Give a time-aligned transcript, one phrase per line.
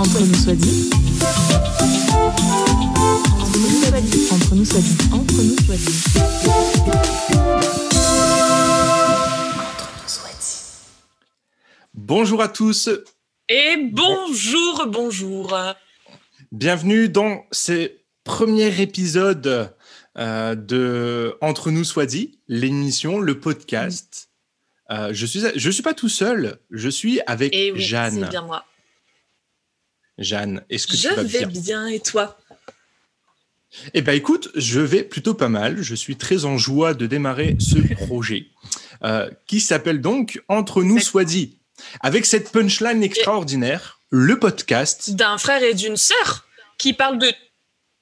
[0.00, 0.90] Entre nous soit dit.
[3.38, 4.28] Entre nous soit dit.
[4.32, 4.96] Entre nous soit dit.
[5.12, 6.02] Entre nous soit dit.
[9.58, 10.56] Entre nous soit dit.
[11.94, 12.88] Bonjour à tous,
[13.48, 15.56] Et bonjour, bonjour.
[16.50, 17.92] bienvenue dans ce
[18.24, 19.74] premier épisode
[20.18, 24.28] euh, de Entre nous soit dit, l'émission, le podcast.
[24.90, 28.20] Euh, je suis je suis pas tout seul, je suis avec Et oui, Jeanne.
[28.24, 28.64] c'est bien moi.
[30.20, 32.38] Jeanne, est-ce que Je tu vas vais bien bien et toi?
[33.94, 35.80] Eh ben écoute, je vais plutôt pas mal.
[35.82, 38.46] Je suis très en joie de démarrer ce projet
[39.04, 41.56] euh, qui s'appelle donc Entre nous soit dit.
[42.00, 46.46] Avec cette punchline extraordinaire, le podcast D'un frère et d'une sœur
[46.78, 47.32] qui parlent de,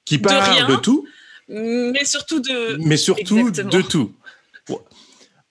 [0.05, 0.67] qui De parle rien.
[0.67, 1.07] de tout,
[1.47, 2.77] mais surtout de.
[2.83, 3.69] mais surtout Exactement.
[3.69, 4.13] de tout.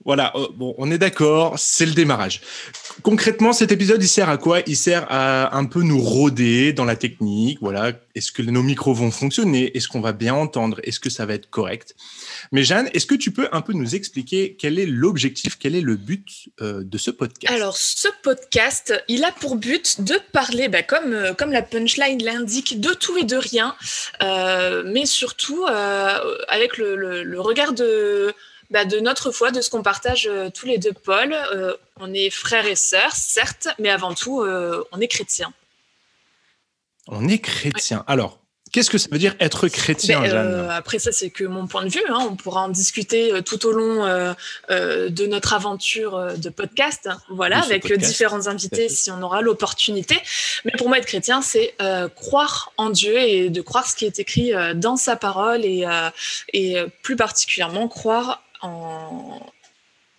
[0.05, 2.41] Voilà, euh, bon, on est d'accord, c'est le démarrage.
[3.03, 4.61] Concrètement, cet épisode, il sert à quoi?
[4.67, 7.59] Il sert à un peu nous rôder dans la technique.
[7.61, 9.77] Voilà, est-ce que nos micros vont fonctionner?
[9.77, 10.81] Est-ce qu'on va bien entendre?
[10.85, 11.97] Est-ce que ça va être correct?
[12.53, 15.81] Mais Jeanne, est-ce que tu peux un peu nous expliquer quel est l'objectif, quel est
[15.81, 17.53] le but euh, de ce podcast?
[17.53, 22.23] Alors, ce podcast, il a pour but de parler, bah, comme, euh, comme la punchline
[22.23, 23.75] l'indique, de tout et de rien,
[24.23, 28.35] euh, mais surtout avec le regard de,
[28.71, 31.33] bah, de notre foi, de ce qu'on partage euh, tous les deux, Paul.
[31.33, 35.53] Euh, on est frères et sœurs, certes, mais avant tout, euh, on est chrétiens.
[37.07, 38.05] On est chrétien.
[38.07, 38.39] Alors,
[38.71, 41.83] qu'est-ce que ça veut dire être chrétien, Ben, Jeanne après ça, c'est que mon point
[41.85, 42.03] de vue.
[42.11, 42.19] hein.
[42.31, 44.35] On pourra en discuter euh, tout au long euh,
[44.69, 47.07] de notre aventure de podcast.
[47.07, 47.19] hein.
[47.31, 50.19] Voilà, avec podcast, différents invités si on aura l'opportunité.
[50.67, 51.75] Mais pour moi, être chrétien, c'est
[52.15, 55.87] croire en Dieu et de croire ce qui est écrit dans sa parole et,
[56.53, 59.41] et plus particulièrement croire en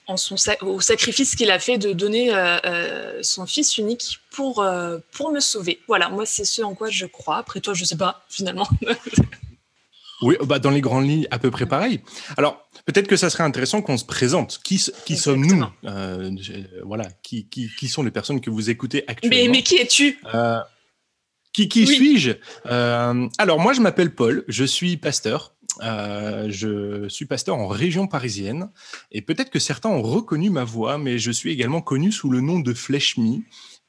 [0.08, 4.18] en son sa- au sacrifice qu'il a fait de donner euh, euh, son fils unique
[4.32, 5.80] pour, euh, pour me sauver.
[5.88, 7.38] Voilà, moi, c'est ce en quoi je crois.
[7.38, 8.68] Après toi, je sais pas, finalement.
[10.22, 12.02] Oui, bah dans les grandes lignes, à peu près pareil.
[12.36, 14.60] Alors, peut-être que ça serait intéressant qu'on se présente.
[14.66, 15.64] Qui, qui sommes-nous?
[15.86, 16.30] Euh,
[16.84, 19.38] Voilà, qui, qui, qui sont les personnes que vous écoutez actuellement?
[19.44, 20.20] Mais, mais qui es-tu?
[21.54, 21.96] Qui, qui Oui.
[21.96, 22.32] suis-je?
[22.66, 25.54] Alors, moi, je m'appelle Paul, je suis pasteur.
[25.82, 28.70] Euh, je suis pasteur en région parisienne
[29.12, 32.42] et peut-être que certains ont reconnu ma voix, mais je suis également connu sous le
[32.42, 33.40] nom de Flèche Me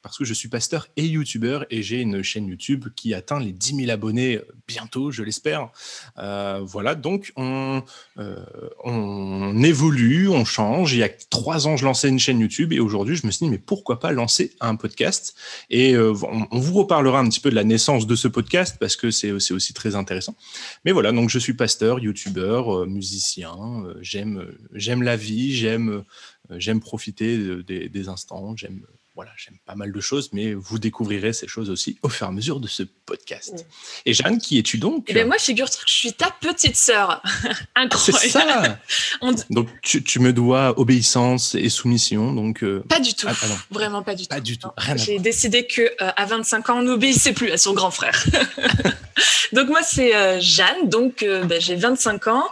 [0.02, 3.52] parce que je suis pasteur et youtubeur et j'ai une chaîne YouTube qui atteint les
[3.52, 5.70] 10 000 abonnés bientôt, je l'espère.
[6.18, 7.82] Euh, voilà, donc on,
[8.18, 8.36] euh,
[8.84, 10.94] on évolue, on change.
[10.94, 13.44] Il y a trois ans, je lançais une chaîne YouTube et aujourd'hui, je me suis
[13.44, 15.34] dit, mais pourquoi pas lancer un podcast?
[15.68, 16.14] Et euh,
[16.50, 19.32] on, vous reparlera un petit peu de la naissance de ce podcast parce que c'est
[19.32, 20.36] aussi très intéressant.
[20.84, 23.84] Mais voilà, donc je suis pasteur, youtubeur, musicien.
[24.00, 26.04] j'aime la vie, j'aime
[26.80, 28.82] profiter de- des, instants, j'aime
[29.14, 32.30] voilà, j'aime pas mal de choses, mais vous découvrirez ces choses aussi au fur et
[32.30, 33.66] à mesure de ce podcast.
[34.06, 37.22] Et Jeanne, qui es-tu donc Eh ben moi, figure-toi que je suis ta petite sœur.
[37.42, 38.30] C'est Incroyable.
[38.30, 38.78] ça
[39.20, 43.26] On dit- Donc tu, tu me dois obéissance et soumission, donc euh, Pas du tout.
[43.28, 43.34] ah,
[43.70, 44.28] Vraiment pas du tout.
[44.28, 47.50] pas du tout, rien à J'ai décidé que euh, à 25 ans, on n'obéissait plus
[47.50, 48.24] à son grand frère.
[49.52, 50.88] donc moi, c'est euh, Jeanne.
[50.88, 52.44] Donc euh, ben, j'ai 25 ans.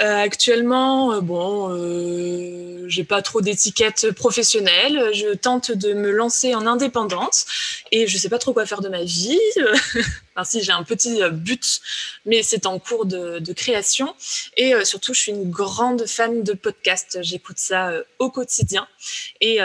[0.00, 5.10] Euh, actuellement, euh, bon, euh, j'ai pas trop d'étiquette professionnelle.
[5.14, 7.46] Je tente de me lancer en indépendante
[7.90, 9.38] et je sais pas trop quoi faire de ma vie.
[10.34, 11.80] enfin, si j'ai un petit euh, but,
[12.26, 14.14] mais c'est en cours de, création.
[14.56, 17.18] Et euh, surtout, je suis une grande fan de podcasts.
[17.22, 18.88] J'écoute ça euh, au quotidien.
[19.40, 19.58] Et,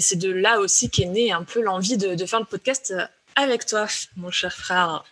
[0.00, 2.94] c'est de là aussi qu'est née un peu l'envie de, faire le podcast
[3.36, 3.86] avec toi,
[4.16, 5.04] mon cher frère.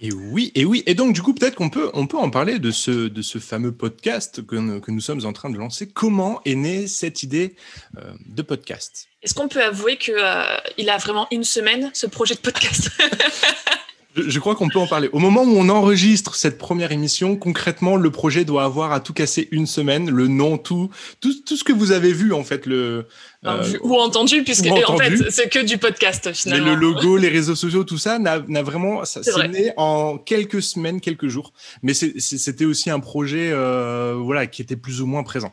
[0.00, 0.82] Et oui, et oui.
[0.86, 3.38] Et donc, du coup, peut-être qu'on peut, on peut en parler de ce, de ce
[3.38, 5.88] fameux podcast que, nous- sommes en train de lancer.
[5.88, 7.54] Comment est née cette idée
[7.98, 9.06] euh, de podcast?
[9.22, 10.56] Est-ce qu'on peut avouer que euh,
[10.90, 12.90] a vraiment une semaine ce projet de podcast?
[14.14, 15.08] je, crois qu'on peut en parler.
[15.12, 19.12] Au moment où on enregistre cette première émission, concrètement, le projet doit avoir à tout
[19.12, 22.66] casser une semaine, le nom, tout, tout, tout ce que vous avez vu, en fait,
[22.66, 23.06] le,
[23.46, 26.74] euh, ou entendu puisque ou en fait c'est que du podcast Mais finalement.
[26.74, 29.48] le logo, les réseaux sociaux, tout ça n'a vraiment, ça vrai.
[29.48, 31.52] né en quelques semaines, quelques jours.
[31.82, 35.52] Mais c'était aussi un projet, euh, voilà, qui était plus ou moins présent.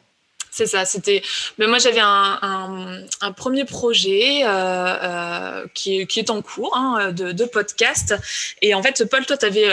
[0.54, 1.22] C'est ça, c'était.
[1.58, 6.42] Mais moi, j'avais un, un- un premier projet euh, euh, qui, est- qui est en
[6.42, 8.14] cours hein, de, de podcast.
[8.62, 9.68] Et en fait, Paul, toi, tu avais,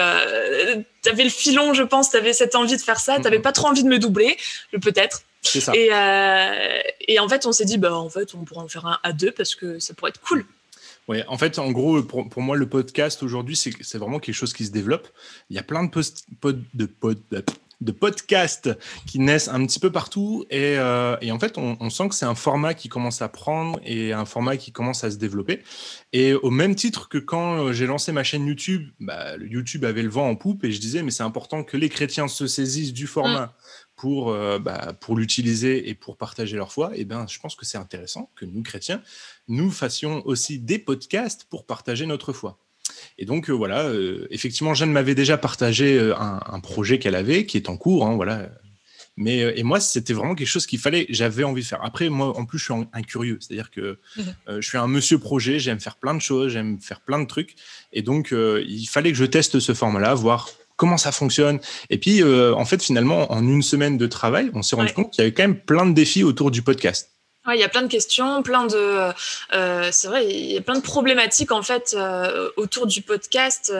[1.24, 3.16] le filon, je pense, tu avais cette envie de faire ça.
[3.16, 3.42] Tu n'avais Mhm.
[3.42, 4.36] pas trop envie de me doubler,
[4.80, 5.22] peut-être.
[5.42, 5.72] C'est ça.
[5.74, 8.86] Et, euh, et en fait, on s'est dit, bah, en fait, on pourrait en faire
[8.86, 10.44] un à deux parce que ça pourrait être cool.
[11.08, 14.34] Ouais, en fait, en gros, pour, pour moi, le podcast aujourd'hui, c'est c'est vraiment quelque
[14.34, 15.08] chose qui se développe.
[15.50, 17.18] Il y a plein de, post, pod, de pod,
[17.80, 18.70] de- podcasts
[19.06, 20.44] qui naissent un petit peu partout.
[20.50, 23.28] Et, euh, et en fait, on, on sent que c'est un format qui commence à
[23.28, 25.62] prendre et un format qui commence à se développer.
[26.12, 30.02] Et au même titre que quand j'ai lancé ma chaîne YouTube, bah, le YouTube avait
[30.02, 32.92] le vent en poupe et je disais, mais c'est important que les chrétiens se saisissent
[32.92, 33.54] du format
[33.98, 37.56] pour, euh, bah, pour l'utiliser et pour partager leur foi, et eh ben, je pense
[37.56, 39.02] que c'est intéressant que nous, chrétiens,
[39.48, 42.58] nous fassions aussi des podcasts pour partager notre foi.
[43.18, 47.46] Et donc, euh, voilà, euh, effectivement, Jeanne m'avait déjà partagé un, un projet qu'elle avait,
[47.46, 48.48] qui est en cours, hein, voilà.
[49.16, 51.84] Mais, et moi, c'était vraiment quelque chose qu'il fallait, j'avais envie de faire.
[51.84, 54.22] Après, moi, en plus, je suis un, curieux, c'est-à-dire que mmh
[54.60, 57.56] je suis un monsieur projet, j'aime faire plein de choses, j'aime faire plein de trucs.
[57.92, 60.48] Et donc, il fallait que je teste ce format-là, voir
[60.78, 61.58] comment ça fonctionne.
[61.90, 65.12] Et puis, euh, en fait, finalement, en une semaine de travail, on s'est rendu compte
[65.12, 67.10] qu'il y avait quand même plein de défis autour du podcast.
[67.48, 69.10] Ouais, il y a plein de questions, plein de,
[69.54, 73.72] euh, c'est vrai, il y a plein de problématiques en fait euh, autour du podcast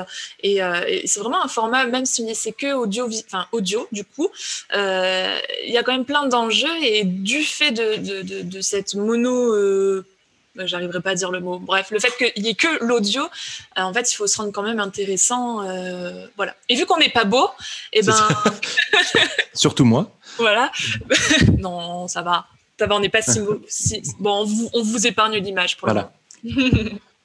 [0.43, 0.61] et,
[1.05, 4.29] c'est vraiment un format, même si c'est que audio, enfin audio du coup,
[4.73, 4.79] il
[5.67, 9.55] y a quand même plein d'enjeux et du fait de, de, de, de cette mono
[10.59, 11.61] bah, j'arriverai pas à dire le mot.
[11.61, 14.51] Bref, le fait qu'il y ait que l'audio, euh, en fait, il faut se rendre
[14.51, 15.63] quand même intéressant.
[15.63, 16.57] Euh, voilà.
[16.69, 17.49] Et vu qu'on n'est pas beau,
[17.93, 18.29] et eh ben.
[19.55, 20.11] Surtout moi.
[20.37, 20.73] Voilà.
[21.59, 22.47] non, ça va.
[22.79, 24.03] Ça va, on n'est pas si, si...
[24.19, 26.13] Bon, on vous, on vous épargne l'image pour voilà.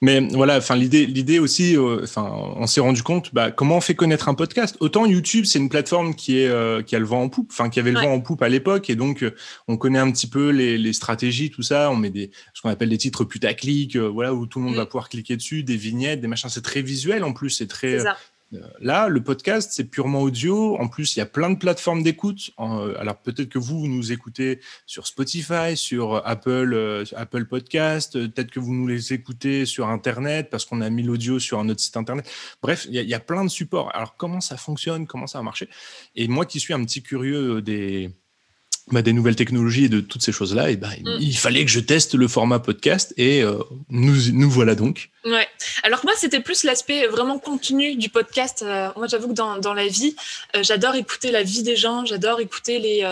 [0.03, 3.81] Mais voilà, enfin l'idée, l'idée aussi, euh, enfin, on s'est rendu compte, bah, comment on
[3.81, 4.75] fait connaître un podcast?
[4.81, 7.69] Autant YouTube, c'est une plateforme qui est euh, qui a le vent en poupe, enfin
[7.69, 9.33] qui avait le vent en poupe à l'époque, et donc euh,
[9.69, 11.89] on connaît un petit peu les, les, stratégies, tout ça.
[11.89, 14.79] On met des ce qu'on appelle des titres putaclic, voilà, où tout le monde mm.
[14.79, 16.49] va pouvoir cliquer dessus, des vignettes, des machins.
[16.49, 17.99] C'est très visuel en plus, c'est très
[18.79, 20.77] là, le podcast, c'est purement audio.
[20.79, 22.51] En plus, il y a plein de plateformes d'écoute.
[22.59, 28.13] Euh, alors peut-être que vous, nous écoutez sur Spotify, sur Apple, euh, Apple Podcast.
[28.13, 31.69] Peut-être que vous nous les écoutez sur Internet parce qu'on a mis l'audio sur un
[31.69, 32.29] autre site Internet.
[32.61, 33.93] Bref, il y, y, a plein de supports.
[33.95, 35.07] Alors comment ça fonctionne?
[35.07, 35.69] Comment ça va marcher
[36.15, 38.11] Et moi qui suis un petit curieux des
[38.91, 41.17] bah, des nouvelles technologies et de toutes ces choses-là, et bah, mm.
[41.21, 43.57] il fallait que je teste le format podcast et euh,
[43.89, 45.09] nous, nous voilà donc.
[45.23, 45.47] Ouais.
[45.83, 48.61] Alors moi, c'était plus l'aspect vraiment continu du podcast.
[48.61, 50.17] Euh, moi, j'avoue que dans, dans la vie,
[50.55, 53.07] euh, j'adore écouter la vie des gens, j'adore écouter les,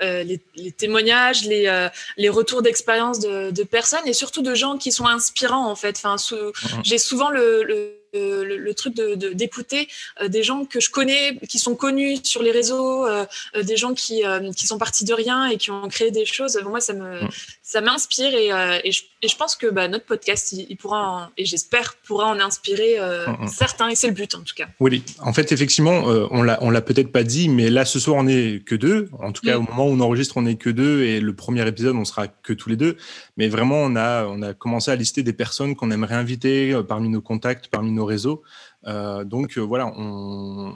[0.00, 4.90] les, les, témoignages, les, les retours d'expérience de, de, personnes et surtout de gens qui
[4.90, 6.00] sont inspirants en fait.
[6.02, 6.80] Enfin, mm.
[6.82, 9.86] j'ai souvent le, le euh, le, truc de, d'écouter
[10.20, 13.24] euh, des gens que je connais, qui sont connus sur les réseaux, euh,
[13.62, 14.22] des gens qui,
[14.56, 16.58] qui sont partis de rien et qui ont créé des choses.
[16.64, 17.28] Moi, ça me, mm.
[17.62, 18.48] ça m'inspire et,
[18.84, 22.40] et, je, et, je, pense que bah, notre podcast, il, pourra, et j'espère, pourra en
[22.40, 23.48] inspirer mm, mm.
[23.48, 24.66] certains et c'est le but en tout cas.
[24.80, 28.16] Oui, en fait, effectivement, on l'a, on l'a peut-être pas dit, mais là, ce soir,
[28.18, 29.08] on est que deux.
[29.20, 31.66] En tout cas, au moment où on enregistre, on est que deux et le premier
[31.66, 32.96] épisode, on sera que tous les deux.
[33.36, 37.08] Mais vraiment, on a, on a commencé à lister des personnes qu'on aimerait inviter parmi
[37.08, 38.42] nos contacts, parmi nos réseaux.
[38.86, 40.74] Euh, donc euh, voilà, on,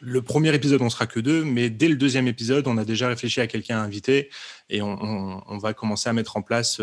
[0.00, 3.08] le premier épisode, on sera que deux, mais dès le deuxième épisode, on a déjà
[3.08, 4.30] réfléchi à quelqu'un à inviter
[4.70, 6.80] et on, va commencer à mettre en place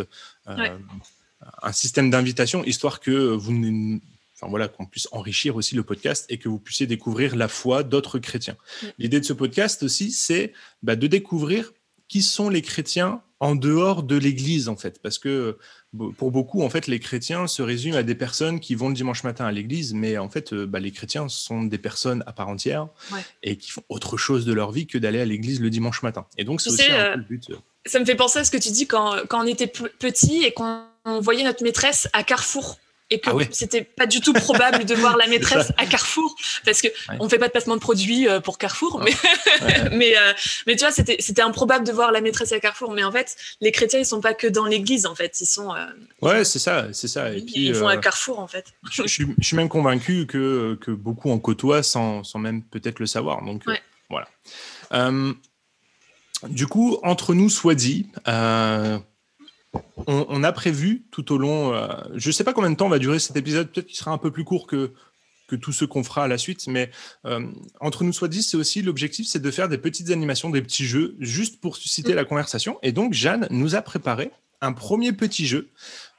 [0.47, 0.77] euh,
[1.62, 3.53] un système d'invitation, histoire que vous,
[4.36, 7.83] enfin voilà, qu'on puisse enrichir aussi le podcast et que vous puissiez découvrir la foi
[7.83, 8.57] d'autres chrétiens.
[8.97, 10.53] L'idée de ce podcast aussi, c'est
[10.83, 11.71] bah, de découvrir
[12.07, 15.57] qui sont les chrétiens en dehors de l'Église, en fait, parce que
[16.18, 19.24] pour beaucoup, en fait, les chrétiens se résument à des personnes qui vont le dimanche
[19.24, 22.50] matin à l'église, mais en fait, euh, bah, les chrétiens sont des personnes à part
[22.50, 22.88] entière
[23.44, 26.25] et qui font autre chose de leur vie que d'aller à l'église le dimanche matin.
[26.38, 27.50] Et donc, c'est aussi un peu le but.
[27.50, 27.56] Euh.
[27.86, 30.54] Ça me fait penser à ce que tu dis quand, quand on était petit et
[30.54, 30.85] qu'on
[31.21, 32.78] voyait notre maîtresse à Carrefour
[33.12, 36.81] et que ah c'était pas du tout probable de voir la maîtresse à Carrefour parce
[36.81, 36.88] que
[37.19, 39.12] on fait pas de placement de produits euh, pour Carrefour mais
[39.92, 40.33] mais euh,
[40.66, 43.35] mais tu vois c'était c'était improbable de voir la maîtresse à Carrefour mais en fait
[43.62, 45.40] les chrétiens ils sont pas que dans l'église en fait.
[45.40, 45.85] Ils sont euh,
[46.21, 47.31] ouais c'est ça c'est ça.
[47.31, 48.74] Et puis ils vont à Carrefour en fait.
[48.92, 53.06] je, je, suis même convaincu que que beaucoup en côtoient sans sans même peut-être le
[53.06, 53.44] savoir.
[53.44, 53.64] Donc
[54.09, 54.28] voilà.
[56.50, 58.07] Du coup entre nous soit dit
[60.07, 62.99] on, a prévu tout au long, euh, je ne sais pas combien de temps va
[62.99, 64.94] durer cet épisode, peut-être qu'il sera un peu plus court que,
[65.47, 66.91] que tout ce qu'on fera à la suite, mais
[67.25, 67.45] euh,
[67.79, 70.85] entre nous soit dit, c'est aussi l'objectif, c'est de faire des petites animations, des petits
[70.85, 72.79] jeux, juste pour susciter la conversation.
[72.83, 75.69] Et donc, Jeanne nous a préparé un premier petit jeu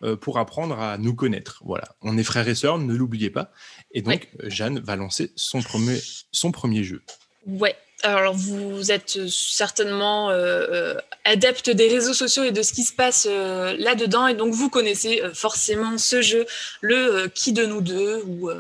[0.03, 1.63] euh, pour apprendre à nous connaître.
[1.65, 3.51] Voilà, on est frères et sœurs, ne l'oubliez pas.
[3.93, 5.99] Et donc, Jeanne va lancer son premier,
[6.33, 7.03] son premier jeu.
[7.47, 12.85] Ouais, alors, vous êtes certainement euh, euh, adepte des réseaux sociaux et de ce qui
[12.85, 16.47] se passe euh, là-dedans, et donc vous connaissez forcément ce jeu,
[16.83, 18.51] le qui de nous deux, ou,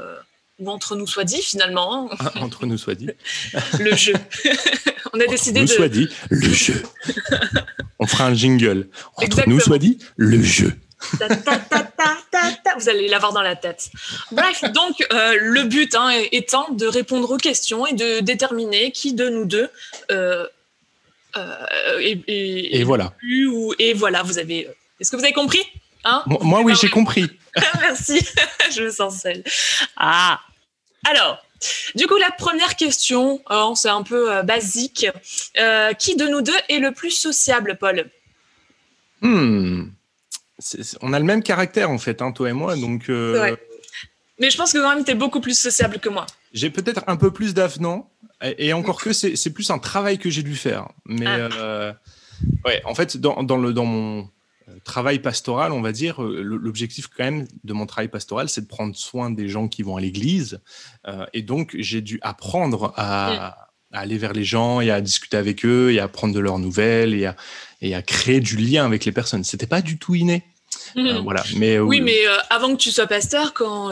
[0.58, 2.08] ou entre nous soit dit finalement.
[2.18, 3.10] Ah, entre nous soit dit.
[3.78, 4.14] le jeu.
[5.12, 5.72] On a décidé nous de.
[5.72, 6.82] soit dit, le jeu.
[7.98, 8.88] On fera un jingle.
[9.16, 10.72] Entre nous soit dit, le jeu.
[11.18, 12.74] Ta, ta, ta, ta, ta, ta.
[12.78, 13.90] Vous allez l'avoir dans la tête.
[14.32, 19.12] Bref, donc euh, le but hein, étant de répondre aux questions et de déterminer qui
[19.12, 19.68] de nous deux
[20.10, 20.46] euh,
[21.36, 23.10] euh, et, et- Et voilà.
[23.18, 24.22] plus ou et voilà.
[24.22, 24.68] Vous avez.
[24.98, 25.62] Est-ce que vous avez compris
[26.04, 26.22] hein?
[26.26, 26.92] Moi, moi, oui, Ah j'ai oui.
[26.92, 27.26] compris.
[27.80, 28.26] Merci,
[28.74, 29.42] je me sens seule.
[29.98, 30.40] Ah,
[31.06, 31.44] alors,
[31.94, 35.06] du coup, la première question, hein, c'est un peu euh, basique.
[35.58, 38.08] Euh, qui de nous deux est le plus sociable, Paul?
[39.20, 39.88] Hmm.
[41.02, 42.76] On a le même caractère, en fait, hein, toi et moi.
[42.76, 43.56] Donc, euh.
[44.38, 46.26] Mais je pense que quand même, tu es beaucoup plus sociable que moi.
[46.52, 48.10] j'ai peut-être un peu plus d'avenant.
[48.42, 50.88] Et, et encore que c'est plus un travail que j'ai dû faire.
[51.06, 51.48] Mais Ah.
[51.56, 51.92] euh,
[52.66, 54.28] ouais, en fait, dans, dans le, dans mon
[54.68, 58.66] euh, travail pastoral, on va dire, l'objectif quand même de mon travail pastoral, c'est de
[58.66, 60.60] prendre soin des gens qui vont à l'église.
[61.06, 63.65] Euh, et donc, j'ai dû apprendre à,
[64.00, 67.14] aller vers les gens et à discuter avec eux et à prendre de leurs nouvelles
[67.14, 67.36] et à,
[67.82, 69.44] et à créer du lien avec les personnes.
[69.44, 70.44] C'était pas du tout inné.
[70.96, 71.42] Euh, voilà.
[71.56, 73.90] Mais, euh, Oui, mais euh, avant que tu sois pasteur, quand,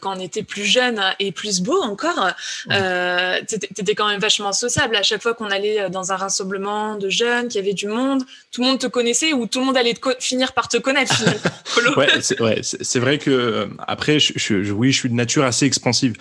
[0.00, 2.28] quand on était plus jeune et plus beau encore,
[2.70, 4.96] euh, t'étais t'étais quand même vachement sociable.
[4.96, 8.22] À chaque fois qu'on allait dans un rassemblement de jeunes, qu'il y avait du monde,
[8.52, 11.24] tout le monde te connaissait ou tout le monde allait te finir par te connaître.
[11.96, 12.60] ouais, c'est ouais,
[13.00, 16.14] vrai que après, je, je- je- oui, je suis de nature assez expansive.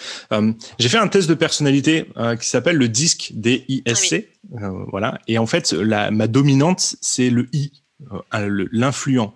[0.79, 2.05] J'ai fait un test de personnalité
[2.39, 4.29] qui s'appelle le DISC, D-I-S-C,
[4.61, 5.19] euh, voilà.
[5.27, 7.71] Et en fait, la, ma dominante, c'est le I,
[8.71, 9.33] l'influent.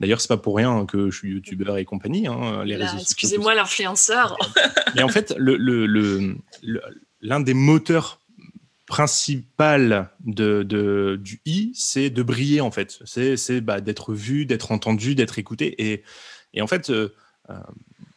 [0.00, 2.26] D'ailleurs, c'est pas pour rien que je suis youtubeur et compagnie.
[2.26, 4.36] Hein, les Là, réseaux sociaux, Excusez-moi, l'influenceur.
[4.96, 6.82] mais en fait, le, le, le- le-
[7.20, 8.20] l'un des moteurs
[8.86, 12.98] principaux de, de- du i, c'est de briller en fait.
[13.04, 15.74] C'est, bah, d'être vu, d'être entendu, d'être écouté.
[15.92, 16.02] Et,
[16.54, 17.14] et en fait, euh,
[17.50, 17.54] euh,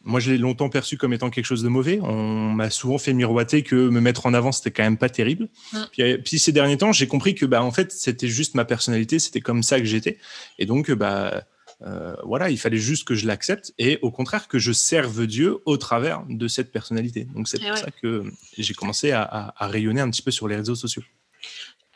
[0.02, 1.98] moi, je l'ai longtemps perçu comme étant quelque chose de mauvais.
[2.02, 5.48] On m'a souvent fait miroiter que me mettre en avant, c'était quand même pas terrible.
[5.92, 8.64] Puis, euh, puis ces derniers temps, j'ai compris que bah, en fait, c'était juste ma
[8.64, 10.18] personnalité, c'était comme ça que j'étais.
[10.58, 11.44] Et donc, bah,
[11.82, 15.58] euh, voilà, il fallait juste que je l'accepte et au contraire que je serve Dieu
[15.64, 17.26] au travers de cette personnalité.
[17.34, 17.76] Donc c'est Et pour ouais.
[17.76, 18.24] ça que
[18.56, 21.02] j'ai commencé à, à- à rayonner un petit peu sur les réseaux sociaux.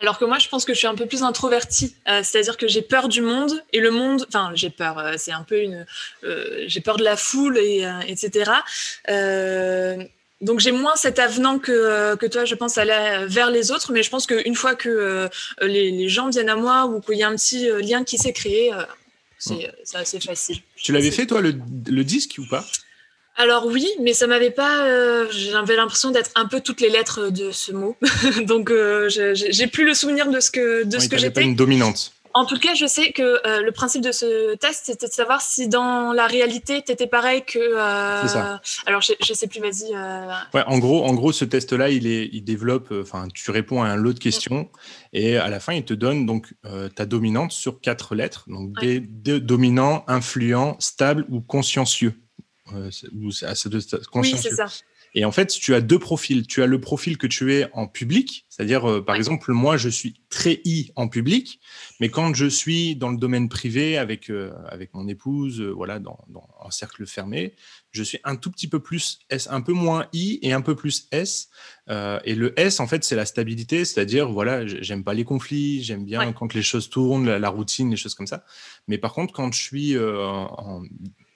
[0.00, 1.96] Alors que moi, je pense que je suis un peu plus introvertie.
[2.08, 4.24] Euh, C'est-à-dire que j'ai peur du monde et le monde.
[4.28, 4.96] Enfin, j'ai peur.
[4.98, 5.86] euh, c'est un peu une.
[6.22, 8.52] euh, j'ai peur de la foule et etc.
[10.40, 13.90] Donc j'ai moins cet avenant que, que toi, je pense, aller vers les autres.
[13.90, 15.28] Mais je pense qu'une fois que
[15.62, 18.32] les, les gens viennent à moi ou qu'il y a un petit lien qui s'est
[18.32, 18.70] créé,
[19.38, 20.58] c'est c'est assez facile.
[20.76, 21.54] Tu l'avais fait toi le,
[21.88, 22.66] le disque ou pas?
[23.40, 24.84] Alors oui, mais ça m'avait pas.
[24.86, 27.96] euh, J'avais l'impression d'être un peu toutes les lettres de ce mot.
[28.42, 31.40] donc euh, j'ai plus le souvenir de ce que de Oui, ce que t'avais pas
[31.40, 31.50] j'étais.
[31.50, 32.12] une dominante.
[32.34, 35.40] En tout cas, je sais que euh, le principe de ce test, c'était de savoir
[35.40, 37.58] si dans la réalité, tu étais pareil que.
[37.58, 38.60] euh, C'est ça.
[38.86, 39.92] Alors, je, je sais plus, vas-y.
[39.94, 42.92] euh, Ouais, en gros, en gros, ce test-là, il est, il développe.
[42.92, 44.70] Enfin, tu réponds à un lot de questions
[45.12, 46.52] et à la fin, il te donne donc
[46.94, 48.44] ta dominante sur quatre lettres.
[48.48, 49.00] Donc, des
[49.40, 52.14] dominants, influents, stables ou consciencieux.
[52.72, 54.50] Ou de- Oui, consciencieux.
[54.50, 54.66] c'est ça.
[55.18, 56.46] Et en fait, tu as deux profils.
[56.46, 59.18] Tu as le profil que tu es en public, c'est-à-dire, euh, par Ouais.
[59.18, 61.58] exemple, moi, je suis très I en public,
[61.98, 65.98] mais quand je suis dans le domaine privé avec, euh, avec mon épouse, euh, voilà,
[65.98, 67.56] dans, dans un cercle fermé,
[67.90, 70.76] je suis un tout petit peu plus S, un peu moins I et un peu
[70.76, 71.48] plus S.
[72.24, 76.04] Et le S, en fait, c'est la stabilité, c'est-à-dire, voilà, j'aime pas les conflits, j'aime
[76.04, 76.32] bien Ouais.
[76.38, 78.44] quand les choses tournent, la, la routine, les choses comme ça.
[78.86, 80.82] Mais par contre, quand je suis en-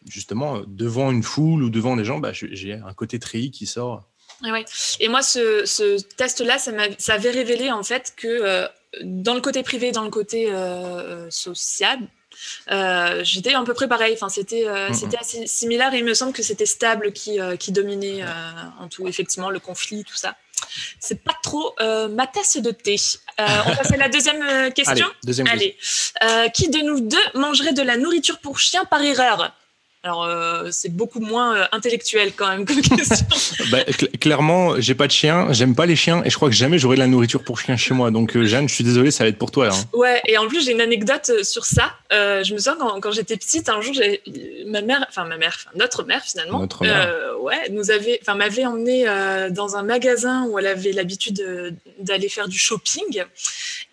[0.09, 3.67] justement euh, devant une foule ou devant des gens, bah, j'ai un côté tri qui
[3.67, 4.05] sort.
[4.43, 4.65] Ouais.
[5.01, 8.67] Et moi, ce, ce test-là, ça, m'a- ça avait révélé en fait que euh,
[9.03, 11.99] dans le côté privé, dans le côté euh, social,
[12.71, 14.15] euh, j'étais à peu près pareil.
[14.15, 17.57] Enfin, c'était euh, c'était assez similaire et il me semble que c'était stable qui, euh,
[17.57, 18.25] qui dominait
[18.81, 19.07] en tout.
[19.07, 20.35] Effectivement, le conflit, tout ça.
[20.99, 21.75] C'est pas trop
[22.11, 22.97] ma tasse de thé.
[23.39, 25.07] On passe à la deuxième question.
[25.07, 25.71] Allez, deuxième question.
[26.21, 29.53] Allez, qui de nous deux mangerait de la nourriture pour chien par erreur?
[30.05, 33.25] Alors, euh, c'est beaucoup moins euh, intellectuel quand même comme question.
[33.71, 36.55] Bah, cl- clairement, j'ai pas de chien, j'aime pas les chiens et je crois que
[36.57, 38.11] jamais j'aurai de la nourriture pour chien chez moi.
[38.11, 39.69] Donc, euh, Jeanne, je suis désolé, ça va être pour toi.
[39.73, 39.85] hein.
[39.93, 41.93] ouais, et en plus, j'ai une anecdote euh, sur ça.
[42.11, 43.95] Je me souviens quand, quand j'étais petite, un jour,
[44.67, 47.09] ma mère, enfin ma mère, notre mère finalement, Notre mère.
[47.41, 49.05] ouais, nous avait, enfin m'avait emmené
[49.51, 53.23] dans un magasin où elle avait l'habitude d'aller faire du shopping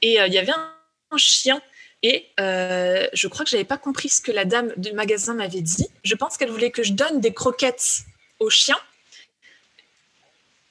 [0.02, 0.70] et il y avait un,
[1.12, 1.62] un chien.
[2.02, 5.62] Et euh, je crois que j'avais pas compris ce que la dame du magasin m'avait
[5.62, 5.88] dit.
[6.04, 8.02] Je pense qu'elle voulait que je donne des croquettes
[8.40, 8.78] au chien.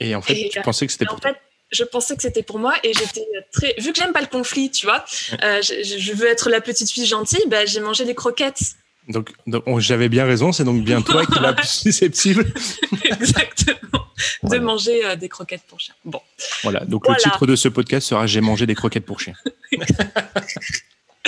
[0.00, 1.30] Et en fait, Et, tu euh, pensais que c'était Et pour en toi.
[1.32, 3.74] fait, je pensais que c'était pour moi et j'étais très.
[3.78, 5.04] Vu que j'aime pas le conflit, tu vois,
[5.42, 8.60] euh, je, veux être la petite fille gentille, bah, j'ai mangé des croquettes.
[9.08, 12.46] Donc, donc, oh, j'avais bien raison, c'est donc bien toi qui es la plus susceptible.
[13.04, 14.06] Exactement.
[14.44, 15.94] De manger euh, des croquettes pour chien.
[16.04, 16.20] Bon.
[16.62, 17.18] Voilà, donc Voilà.
[17.24, 19.34] le titre de ce podcast sera J'ai mangé des croquettes pour chien.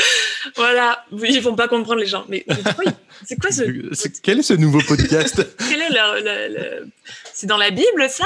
[0.57, 2.25] voilà, ils vont pas comprendre les gens.
[2.29, 2.45] Mais,
[3.25, 3.63] c'est quoi ce.
[4.23, 6.91] quel est ce nouveau podcast Quel est le,
[7.35, 8.25] C'est dans la Bible, ça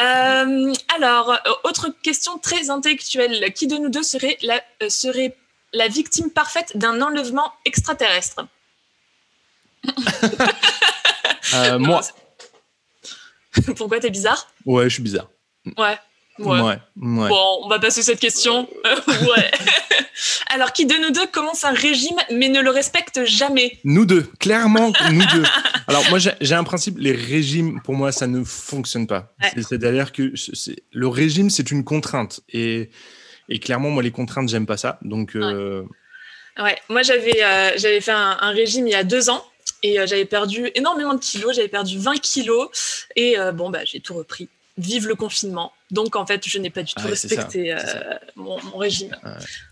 [0.00, 3.52] euh, Alors, autre question très intellectuelle.
[3.54, 5.36] Qui de nous deux serait la, euh, serait
[5.72, 8.46] la victime parfaite d'un enlèvement extraterrestre
[11.54, 12.00] euh, Moi.
[13.76, 14.48] Pourquoi t'es bizarre?
[14.64, 15.28] Ouais, je suis bizarre.
[15.78, 15.98] Ouais.
[16.38, 16.78] Ouais.
[16.96, 18.68] Bon, on va passer cette question.
[18.84, 19.50] ouais.
[20.48, 23.78] Alors, qui de nous deux commence un régime mais ne le respecte jamais?
[23.84, 25.44] Nous deux, clairement, nous deux.
[25.86, 29.34] Alors, moi, j'ai un principe les régimes, pour moi, ça ne fonctionne pas.
[29.56, 30.32] C'est-à-dire que
[30.92, 32.40] le régime, c'est une contrainte.
[32.52, 32.90] Et,
[33.48, 34.98] et, clairement, moi, les contraintes, j'aime pas ça.
[35.02, 35.36] Donc.
[35.36, 35.84] Euh,
[36.58, 36.76] ouais.
[36.88, 39.44] moi, j'avais euh, j'avais fait un, régime il y a deux ans
[39.82, 41.54] et euh, j'avais perdu énormément de kilos.
[41.54, 45.72] J'avais perdu 20 kilos et bon, bah, j'ai tout repris vive le confinement.
[45.90, 47.78] Donc, en fait, je n'ai pas du tout respecté euh,
[48.34, 49.16] mon, régime.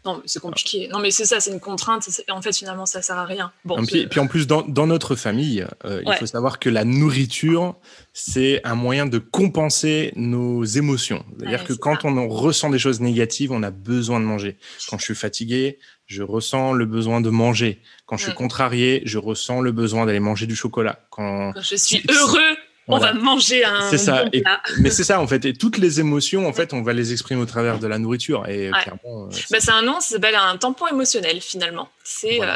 [0.05, 0.89] Non, c'est compliqué.
[0.89, 2.09] Non, mais c'est ça, c'est une contrainte.
[2.31, 3.53] En fait, finalement, ça sert à rien.
[3.65, 7.77] Bon, et puis, en plus, dans, notre famille, euh, il faut savoir que la nourriture,
[8.13, 11.25] c'est un moyen de compenser nos émotions.
[11.39, 14.57] C'est-à-dire que quand on ressent des choses négatives, on a besoin de manger.
[14.89, 17.81] Quand je suis fatigué, je ressens le besoin de manger.
[18.07, 21.01] Quand je suis contrarié, je ressens le besoin d'aller manger du chocolat.
[21.11, 22.57] Quand, Quand je suis heureux,
[22.89, 23.89] on va manger un.
[23.91, 24.25] C'est ça.
[24.81, 25.45] mais c'est ça en fait.
[25.45, 28.47] Et toutes les émotions, en fait, on va les exprimer au travers de la nourriture.
[28.49, 29.27] Et clairement.
[29.27, 31.89] Euh, bah, c'est un nom, ça s'appelle un tampon émotionnel finalement.
[32.03, 32.55] C'est euh,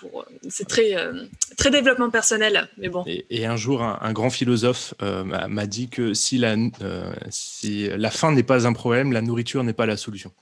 [0.00, 1.24] pour, c'est très euh,
[1.56, 2.68] très développement personnel.
[2.78, 3.04] Mais bon.
[3.06, 6.56] Et, un jour, un, grand philosophe m'a dit que si la
[7.30, 10.32] si la faim n'est pas un problème, la nourriture n'est pas la solution.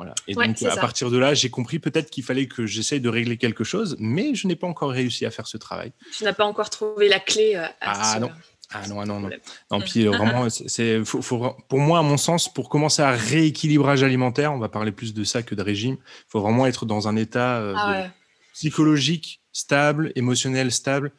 [0.00, 0.14] Voilà.
[0.26, 3.36] Et donc, à partir de là, j'ai compris peut-être qu'il fallait que j'essaye de régler
[3.36, 5.92] quelque chose, mais je n'ai pas encore réussi à faire ce travail.
[6.16, 8.30] Tu n'as pas encore trouvé la clé à ah, non.
[8.72, 9.30] Ah non, ah non, non.
[9.70, 14.02] non puis euh, vraiment, c'est, faut, pour moi, à mon sens, pour commencer à rééquilibrage
[14.02, 17.08] alimentaire, on va parler plus de ça que de régime, il faut vraiment être dans
[17.08, 18.06] un état euh, ah
[18.54, 21.12] psychologique stable, émotionnel stable,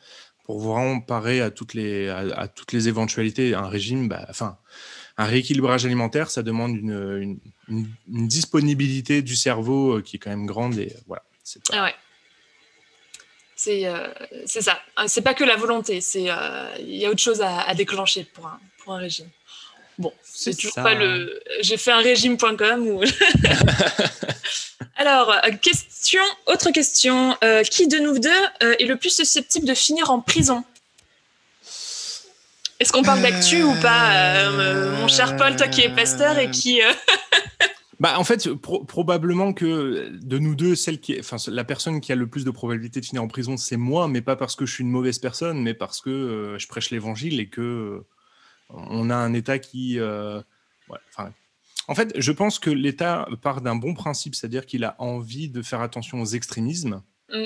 [0.43, 3.53] pour vraiment parer à toutes les, à, toutes les éventualités.
[3.53, 4.57] Un régime, bah, enfin,
[5.21, 7.37] un rééquilibrage alimentaire, ça demande une,
[8.07, 11.23] disponibilité du cerveau euh, qui est quand même grande et voilà.
[11.43, 11.95] C'est ah ouais.
[13.55, 14.07] C'est euh,
[14.47, 14.79] ça.
[14.99, 16.01] Euh, c'est pas que la volonté.
[16.01, 16.27] C'est
[16.79, 19.29] il y a autre chose à, déclencher pour un, pour un régime.
[19.99, 21.39] Bon, c'est toujours pas le.
[21.61, 23.03] J'ai fait un régime.com ou.
[24.95, 27.37] Alors, question, autre question.
[27.69, 30.63] qui de nous deux est le plus susceptible de finir en prison?
[32.81, 36.49] Est-ce qu'on parle d'actu ou pas, euh, mon cher Paul, toi qui es pasteur et
[36.49, 36.81] qui.
[36.81, 36.91] Euh,
[37.99, 42.15] bah, en fait, probablement que de nous deux, celle qui enfin, la personne qui a
[42.15, 44.73] le plus de probabilité de finir en prison, c'est moi, mais pas parce que je
[44.73, 48.03] suis une mauvaise personne, mais parce que euh, je prêche l'évangile et que
[48.69, 49.99] on a un État qui.
[49.99, 55.61] en fait, je pense que l'État part d'un bon principe, c'est-à-dire qu'il a envie de
[55.61, 57.45] faire attention aux extrémismes mm.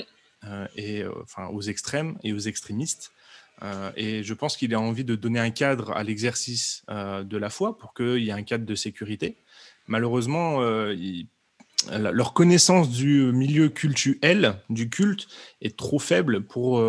[0.76, 3.12] et enfin aux extrêmes et aux extrémistes.
[3.62, 7.36] Euh, et je pense qu'il a envie de donner un cadre à l'exercice euh, de
[7.36, 9.36] la foi pour qu'il y ait un cadre de sécurité.
[9.86, 10.94] Malheureusement, euh,
[11.90, 15.28] leur connaissance du milieu cultuel, du culte,
[15.62, 16.82] est trop faible pour,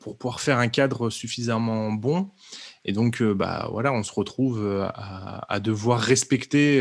[0.00, 2.30] pour pouvoir faire un cadre suffisamment bon.
[2.86, 6.80] Et donc, bah, voilà, on se retrouve à, à devoir respecter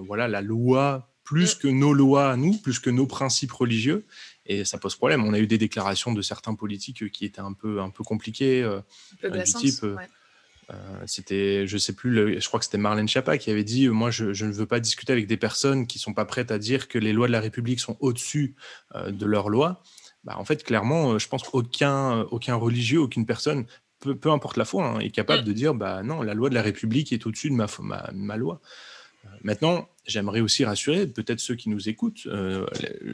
[0.00, 1.58] voilà, la loi plus mm.
[1.60, 4.04] que nos lois à nous, plus que nos principes religieux.
[4.46, 5.24] Et ça pose problème.
[5.24, 8.62] On a eu des déclarations de certains politiques qui étaient un peu, un peu compliquées,
[8.62, 8.80] euh,
[9.22, 9.82] du type.
[9.82, 9.96] Euh,
[10.70, 10.74] euh,
[11.06, 14.24] c'était, je sais plus, je crois que c'était Marlène Schiappa qui avait dit Moi, je,
[14.44, 17.12] ne veux pas discuter avec des personnes qui sont pas prêtes à dire que les
[17.12, 18.54] lois de la République sont au-dessus
[18.94, 19.82] de leurs lois.
[20.24, 23.66] Bah, en fait, clairement, je pense qu'aucun aucun religieux, aucune personne,
[24.00, 25.46] peu, peu importe la foi, hein, est capable mm.
[25.46, 28.36] de dire Bah non, la loi de la République est au-dessus de ma, ma, ma
[28.36, 28.60] loi.
[29.42, 32.26] Maintenant, j'aimerais aussi rassurer peut-être ceux qui nous écoutent.
[32.26, 32.66] Euh,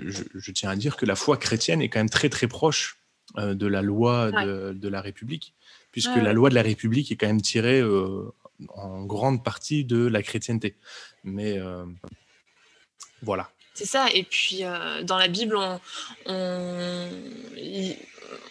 [0.07, 2.99] je, tiens à dire que la foi chrétienne est quand même très très proche
[3.37, 5.55] euh, de la loi de, la République,
[5.93, 8.33] puisque la loi de la République est quand même tirée euh,
[8.69, 10.77] en grande partie de la chrétienté.
[11.25, 11.59] Mais
[13.23, 13.51] voilà.
[13.75, 14.07] C'est ça.
[14.13, 14.63] Et puis
[15.05, 15.81] dans la Bible, on,
[16.27, 17.09] on,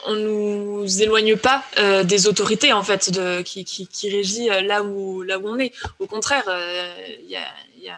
[0.08, 1.64] on nous éloigne pas
[2.04, 5.74] des autorités en fait de, qui, qui, qui régit là où là où on est.
[6.00, 6.46] Au contraire,
[7.22, 7.98] il y a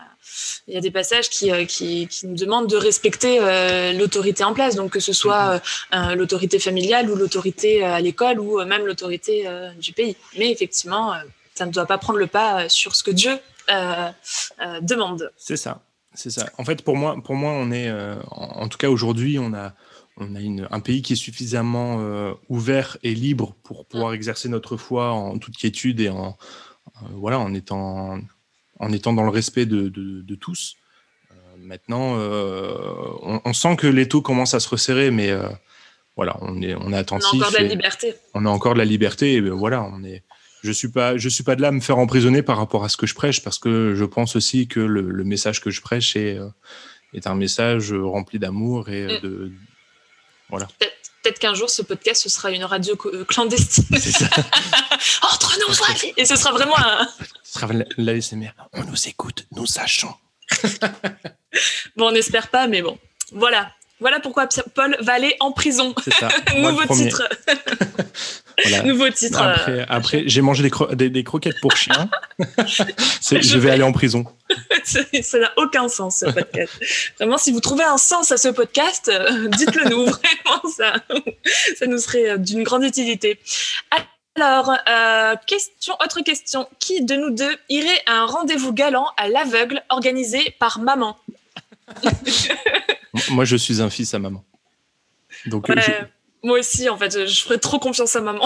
[0.68, 4.54] il y a des passages qui, euh, qui, nous demandent de respecter euh, l'autorité en
[4.54, 5.62] place, donc que ce soit
[5.94, 9.48] euh, l'autorité familiale ou l'autorité à l'école ou même l'autorité
[9.80, 10.16] du pays.
[10.38, 11.14] Mais effectivement,
[11.56, 13.38] ça ne doit pas prendre le pas sur ce que Dieu
[14.82, 15.32] demande.
[15.38, 15.82] C'est ça,
[16.14, 16.50] c'est ça.
[16.58, 17.92] En fait, pour moi, pour moi, on est,
[18.30, 19.74] en, tout cas aujourd'hui, on a
[20.18, 22.02] on a un pays qui est suffisamment
[22.50, 26.38] ouvert et libre pour pouvoir exercer notre foi en toute quiétude et en,
[27.14, 28.20] voilà, en étant
[28.80, 30.76] en étant dans le respect de, tous.
[31.32, 32.18] Euh, maintenant,
[33.24, 35.32] on, on, sent que l'étau commence à se resserrer, mais
[36.16, 37.30] voilà, on est, on est attentif.
[37.34, 38.14] On a encore de la liberté.
[38.34, 40.24] On a encore de la liberté, et voilà, on est.
[40.64, 42.90] Je suis pas, je suis pas de là à me faire emprisonner par rapport à
[42.90, 45.82] ce que je prêche, parce que je pense aussi que le, le message que je
[45.82, 46.38] prêche est,
[47.14, 49.22] est un message rempli d'amour et mm.
[49.22, 49.52] de,
[50.52, 50.68] voilà.
[51.24, 53.98] Peut-être qu'un jour, ce podcast, ce sera une radio clandestine.
[53.98, 54.26] Ça.
[55.32, 57.08] Entre nous, Et ce sera vraiment un.
[57.44, 58.52] Ce sera l'ASMR.
[58.74, 60.14] On nous écoute, nous sachons.
[61.96, 62.98] bon, on n'espère pas, mais bon.
[63.32, 63.72] Voilà.
[64.02, 65.94] Voilà pourquoi Paul va aller en prison.
[66.20, 66.28] Ça.
[66.58, 67.30] Nouveau titre.
[68.84, 69.42] Nouveau titre.
[69.88, 72.10] Après, j'ai mangé des, croquettes pour chien.
[72.40, 74.26] je vais aller en prison.
[74.84, 76.74] ça n'a aucun sens, ce podcast.
[77.20, 80.06] Vraiment, si vous trouvez un sens à ce podcast, euh, dites-le nous.
[80.06, 80.96] Vraiment, ça,
[81.78, 83.40] ça nous serait d'une grande utilité.
[84.36, 86.68] Alors, euh, question, autre question.
[86.80, 91.18] Qui de nous deux irait à un rendez-vous galant à l'aveugle organisé par maman?
[93.32, 94.44] Moi, je suis un fils à maman.
[95.46, 95.76] Donc, euh,
[96.44, 98.46] Moi aussi, en fait, je ferais trop confiance à maman.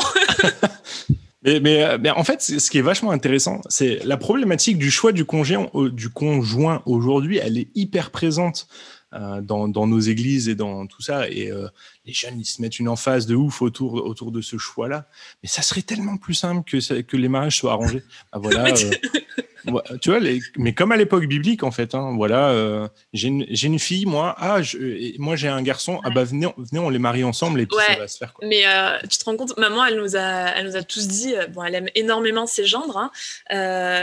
[1.44, 5.12] mais, mais, mais, en fait, ce qui est vachement intéressant, c'est la problématique du choix
[5.12, 8.95] du, conjoint, du conjoint aujourd'hui, elle est hyper présente euh,
[9.42, 11.30] dans, dans, nos églises et dans tout ça.
[11.30, 11.68] Et euh,
[12.06, 15.08] les jeunes, ils se mettent une emphase de ouf autour, autour de ce choix-là.
[15.44, 18.04] Mais ça serait tellement plus simple que, que les mariages soient arrangés.
[18.32, 18.74] Ah, voilà.
[20.02, 20.20] tu vois,
[20.58, 24.36] mais comme à l'époque biblique, en fait, hein, voilà, euh, j'ai une, une, fille, moi,
[24.38, 27.66] ah, je, moi j'ai un garçon, ah bah venez, venez, on les marie ensemble et
[27.66, 28.34] puis ça va se faire.
[28.34, 28.48] Quoi.
[28.48, 31.36] Mais euh, tu te rends compte, maman, elle nous a, elle nous a tous dit,
[31.36, 33.12] euh, bon, elle aime énormément ses gendres, hein,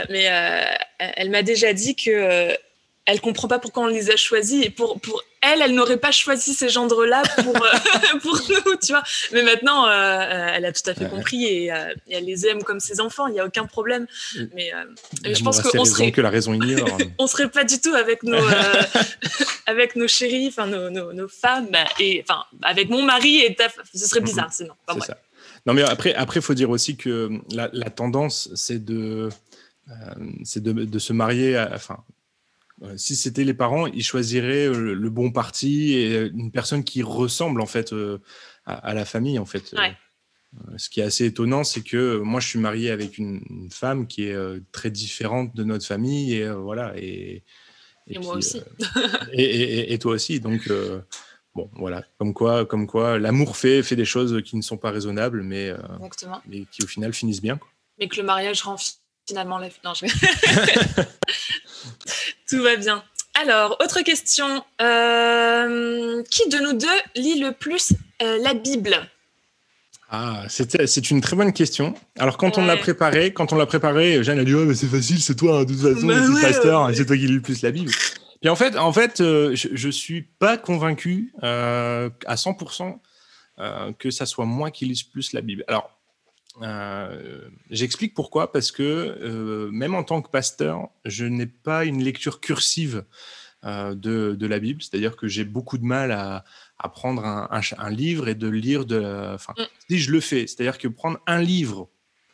[0.09, 0.29] mais
[0.99, 2.55] elle m'a déjà dit que
[3.05, 6.11] elle comprend pas pourquoi on les a choisis et pour, pour elle, elle n'aurait pas
[6.11, 7.69] choisi ces gendres-là pour, euh,
[8.21, 9.03] pour nous, tu vois.
[9.33, 11.71] Mais maintenant, euh, euh, elle a tout à fait compris et,
[12.09, 14.07] elle les aime comme ses enfants, il n'y a aucun problème.
[14.53, 14.71] Mais,
[15.25, 16.11] je pense qu'on serait.
[16.11, 16.97] que la raison ignore.
[17.19, 18.37] on serait pas du tout avec nos,
[19.65, 21.67] avec nos chéris, enfin nos, nos, femmes,
[21.99, 23.57] et enfin avec mon mari, et
[23.93, 24.55] ce serait bizarre mm-hmm.
[24.55, 24.73] sinon.
[24.93, 25.17] c'est ça.
[25.65, 29.29] Non, mais après, après, faut dire aussi que la, la tendance, c'est de,
[30.43, 32.03] c'est de, de, se marier, enfin,
[32.97, 37.03] si c'était les parents, ils choisiraient euh, le, bon parti et euh, une personne qui
[37.03, 38.19] ressemble en fait euh,
[38.65, 39.73] à, la famille en fait.
[40.77, 44.25] Ce qui est assez étonnant, c'est que moi je suis marié avec une, femme qui
[44.25, 44.37] est
[44.71, 47.43] très différente de notre famille et voilà et,
[48.07, 48.61] et, moi aussi.
[49.33, 50.69] et, toi aussi donc.
[51.55, 54.89] Bon, voilà, comme quoi, comme quoi, l'amour fait, fait des choses qui ne sont pas
[54.89, 55.71] raisonnables, mais,
[56.47, 57.59] mais qui au final finissent bien.
[57.99, 58.75] Mais que le mariage rend
[59.27, 60.05] finalement la non, je...
[62.49, 63.03] Tout va bien.
[63.41, 64.63] Alors, autre question.
[64.81, 68.95] Euh, qui de nous deux lit le plus euh, la Bible?
[70.09, 71.95] Ah, c'est une très bonne question.
[72.19, 75.19] Alors, quand on l'a préparé, quand on l'a préparé, Jeanne a dit mais c'est facile,
[75.19, 77.63] c'est toi, hein, de toute façon, bah c'est pasteur, c'est toi qui lis le plus
[77.63, 77.91] la Bible.
[78.39, 82.99] Puis en fait, en fait euh, je ne suis pas convaincu à 100%
[83.97, 85.63] que ça soit moi qui lise plus la Bible.
[85.67, 85.89] Alors,
[86.61, 92.03] euh, j'explique pourquoi, parce que euh, même en tant que pasteur, je n'ai pas une
[92.03, 93.05] lecture cursive
[93.63, 96.43] euh, de, de, la Bible, c'est-à-dire que j'ai beaucoup de mal à,
[96.77, 99.33] à prendre un, un, livre et de lire de...
[99.33, 99.63] Enfin, mm.
[99.89, 101.89] si je le fais, c'est-à-dire que prendre un livre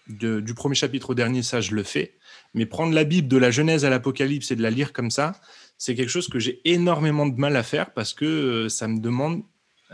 [0.09, 2.17] de, du premier chapitre au dernier, ça, je le fais,
[2.53, 5.39] mais prendre la Bible de la Genèse à l'Apocalypse et de la lire comme ça,
[5.77, 9.43] c'est quelque chose que j'ai énormément de mal à faire parce que ça me demande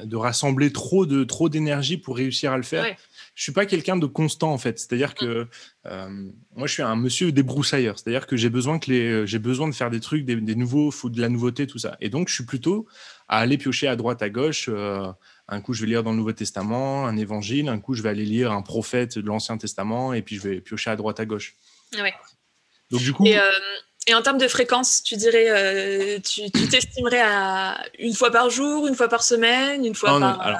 [0.03, 2.83] de rassembler trop de trop d'énergie pour réussir à le faire.
[2.83, 2.97] Ouais
[3.35, 4.79] je suis pas quelqu'un de constant en fait.
[4.79, 5.47] C'est-à-dire que
[5.85, 6.09] euh,
[6.55, 7.99] moi, je suis un monsieur débroussailleur.
[7.99, 11.09] C'est-à-dire que j'ai besoin que les, j'ai besoin de faire des trucs, des, nouveaux, faut
[11.09, 11.97] de la nouveauté, tout ça.
[11.99, 12.87] Et donc, je suis plutôt
[13.27, 14.69] à aller piocher à droite, à gauche.
[14.69, 15.11] Euh,
[15.49, 17.67] un coup, je vais lire dans le Nouveau Testament, un évangile.
[17.67, 20.61] Un coup, je vais aller lire un prophète de l'Ancien Testament, et puis je vais
[20.61, 21.55] piocher à droite, à gauche.
[21.97, 22.13] Ouais.
[22.89, 23.25] Donc du coup.
[23.25, 23.51] Et, euh,
[24.13, 29.09] en termes de fréquence, tu dirais, tu, t'estimerais à une fois par jour, une fois
[29.09, 30.39] par semaine, une fois par.
[30.41, 30.59] alors,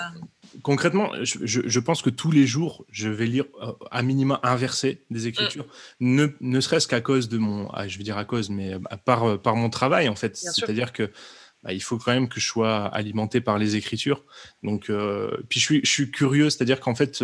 [0.65, 5.03] concrètement, je, pense que tous les jours, je vais lire euh, à minima un verset
[5.11, 5.67] des Écritures,
[5.99, 8.79] ne, ne serait-ce qu'à cause de mon, ah, je veux dire à cause, mais euh,
[9.05, 10.35] par, euh, par mon travail en fait.
[10.35, 11.11] C'est-à-dire que
[11.61, 14.23] bah, il faut quand même que je sois alimenté par les Écritures.
[14.63, 14.91] Donc,
[15.49, 17.23] puis je suis, je suis curieux, c'est-à-dire qu'en fait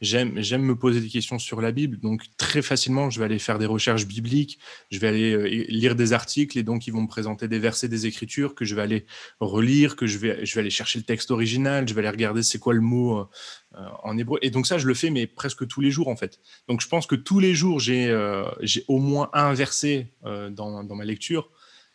[0.00, 3.38] j'aime j'aime me poser des questions sur la Bible donc très facilement je vais aller
[3.38, 4.58] faire des recherches bibliques
[4.90, 7.88] je vais aller euh, lire des articles et donc ils vont me présenter des versets
[7.88, 9.06] des écritures que je vais aller
[9.40, 12.42] relire que je vais je vais aller chercher le texte original je vais aller regarder
[12.42, 14.38] c'est quoi le mot euh, en hébreu.
[14.42, 16.40] Et donc ça je le fais mais presque tous les jours en fait.
[16.68, 20.82] Donc je pense que tous les jours j'ai euh, j'ai au moins un verset dans,
[20.82, 21.50] dans ma lecture.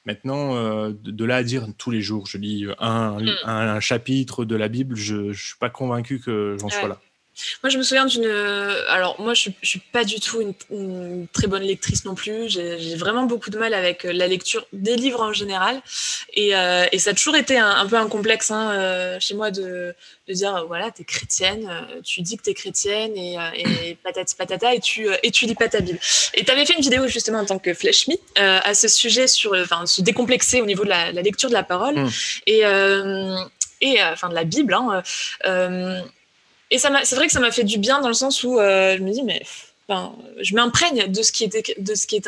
[0.05, 0.53] Maintenant,
[0.91, 4.95] de, là à dire tous les jours, je lis un, un, chapitre de la Bible,
[4.95, 7.01] je ne suis pas convaincu que j'en sois là.
[7.63, 8.25] Moi, je me souviens d'une.
[8.89, 12.49] Alors, moi, je ne suis pas du tout une, très bonne lectrice non plus.
[12.49, 15.81] J'ai vraiment beaucoup de mal avec la lecture des livres en général.
[16.33, 19.51] Et, euh, et ça a toujours été un, peu un complexe hein, euh, chez moi
[19.51, 19.93] de,
[20.27, 23.95] de dire voilà, tu es chrétienne, euh, tu dis que tu es chrétienne et, et
[24.03, 25.99] patati patata, et tu, et tu lis pas ta Bible.
[26.33, 29.27] Et tu avais fait une vidéo justement en tant que Flesh Me à ce sujet
[29.27, 31.95] sur enfin, se décomplexer au niveau de la, lecture de la parole.
[31.95, 32.09] Mmh.
[32.47, 32.59] Et.
[33.81, 35.03] et enfin de la Bible, hein,
[36.75, 39.01] et c'est vrai que ça m'a fait du bien dans le sens où euh, je
[39.01, 39.41] me dis, mais
[39.87, 42.27] enfin, je m'imprègne de ce qui est, de ce qui est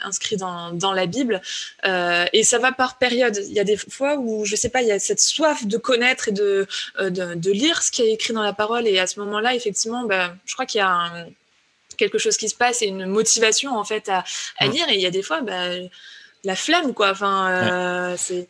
[0.00, 1.40] inscrit dans, dans la Bible.
[1.86, 3.38] Euh, et ça va par période.
[3.48, 5.76] Il y a des fois où, je sais pas, il y a cette soif de
[5.78, 6.66] connaître et de,
[7.00, 8.86] euh, de, de lire ce qui est écrit dans la parole.
[8.86, 11.26] Et à ce moment-là, effectivement, ben, je crois qu'il y a
[11.96, 14.22] quelque chose qui se passe et une motivation en fait à,
[14.58, 14.88] à lire.
[14.88, 15.88] Et il y a des fois, ben,
[16.44, 17.10] la flamme, quoi.
[17.10, 18.48] Enfin, c'est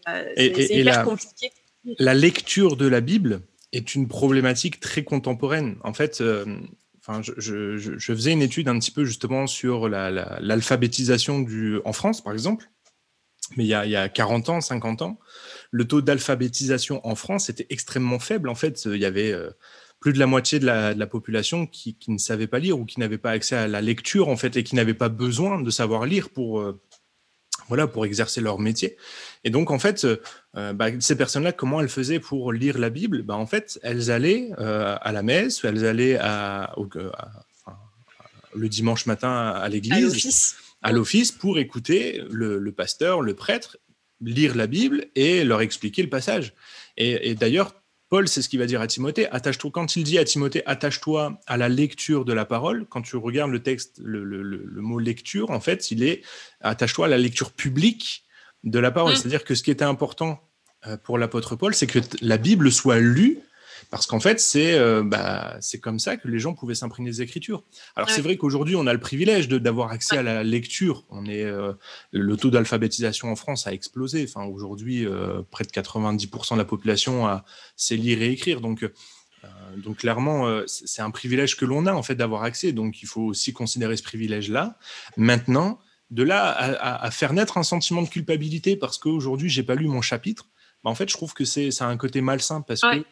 [0.71, 1.53] hyper compliqué.
[1.99, 3.41] La lecture de la Bible,
[3.73, 5.77] est une problématique très contemporaine.
[5.85, 6.45] En fait, euh,
[7.01, 11.47] enfin, je, faisais une étude un petit peu justement sur l'alphabétisation
[11.85, 12.71] en France, par exemple.
[13.57, 15.19] Mais il y, a, il y a 40 ans, 50 ans,
[15.71, 18.51] le taux d'alphabétisation en France était extrêmement faible.
[18.51, 19.51] En fait, il y avait euh,
[20.01, 23.01] plus de la moitié de la, population qui, qui, ne savait pas lire ou qui
[23.01, 26.05] n'avait pas accès à la lecture, en fait, et qui n'avait pas besoin de savoir
[26.05, 26.79] lire pour, euh,
[27.69, 28.97] voilà, pour exercer leur métier.
[29.45, 33.23] Et donc, en fait, euh, bah, ces personnes-là, comment elles faisaient pour lire la Bible?
[33.23, 36.75] Bah, En fait, elles allaient euh, à la messe, elles allaient à,
[38.55, 43.79] le dimanche matin à l'église, à l'office, pour écouter le, pasteur, le prêtre,
[44.21, 46.55] lire la Bible et leur expliquer le passage.
[46.97, 47.75] Et, et d'ailleurs,
[48.09, 49.29] Paul, c'est ce qu'il va dire à Timothée.
[49.31, 52.87] Attache-toi quand il dit à Timothée, attache-toi à la lecture de la parole.
[52.89, 56.23] Quand tu regardes le texte, le, mot lecture, en fait, il est
[56.61, 58.25] attache-toi à la lecture publique
[58.65, 59.13] de la parole.
[59.13, 59.17] Mm.
[59.17, 60.41] C'est-à-dire que ce qui était important
[60.87, 63.41] euh, pour l'apôtre Paul, c'est que la Bible soit lue
[63.91, 67.23] parce qu'en fait, c'est euh, bah, c'est comme ça que les gens pouvaient s'imprégner des
[67.23, 67.65] Écritures.
[67.97, 71.05] Alors c'est vrai qu'aujourd'hui, on a le privilège d'avoir accès à la lecture.
[71.11, 71.73] On est euh,
[72.13, 74.27] le taux d'alphabétisation en France a explosé.
[74.29, 77.45] Enfin aujourd'hui, euh, près de 90% de la population a,
[77.77, 78.61] sait lire et écrire.
[78.61, 78.85] Donc
[79.77, 82.73] donc clairement, c'est un privilège que l'on a en fait d'avoir accès.
[82.73, 84.77] Donc il faut aussi considérer ce privilège-là.
[85.17, 85.79] Maintenant,
[86.11, 90.01] de là à, faire naître un sentiment de culpabilité parce qu'aujourd'hui j'ai pas lu mon
[90.01, 90.49] chapitre,
[90.83, 93.05] bah, en fait je trouve que c'est ça a un côté malsain parce que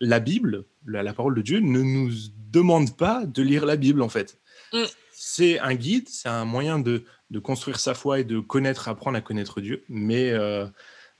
[0.00, 2.10] la Bible, la, parole de Dieu, ne nous
[2.50, 4.38] demande pas de lire la Bible, en fait.
[4.72, 4.84] Mm.
[5.12, 7.04] C'est un guide, c'est un moyen de,
[7.42, 9.84] construire sa foi et de connaître, apprendre à connaître Dieu.
[9.88, 10.32] Mais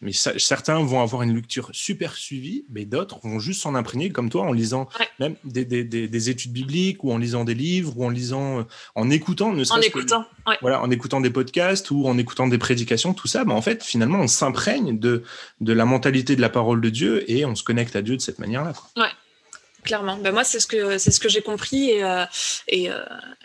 [0.01, 4.31] mais certains vont avoir une lecture super suivie, mais d'autres vont juste s'en imprégner, comme
[4.31, 8.05] toi, en lisant même des, des, des, études bibliques ou en lisant des livres ou
[8.05, 8.63] en lisant, euh,
[8.95, 10.25] en écoutant, ne en écoutant,
[10.63, 13.45] voilà, en écoutant des podcasts ou en écoutant des prédications, tout ça.
[13.45, 15.23] Mais en fait, finalement, on s'imprègne de,
[15.61, 18.23] de la mentalité de la parole de Dieu et on se connecte à Dieu de
[18.23, 18.73] cette manière-là.
[18.97, 19.11] Ouais.
[19.85, 20.17] Clairement.
[20.17, 22.25] Ben moi, c'est ce que c'est ce que j'ai compris et, euh,
[22.69, 22.99] et, euh,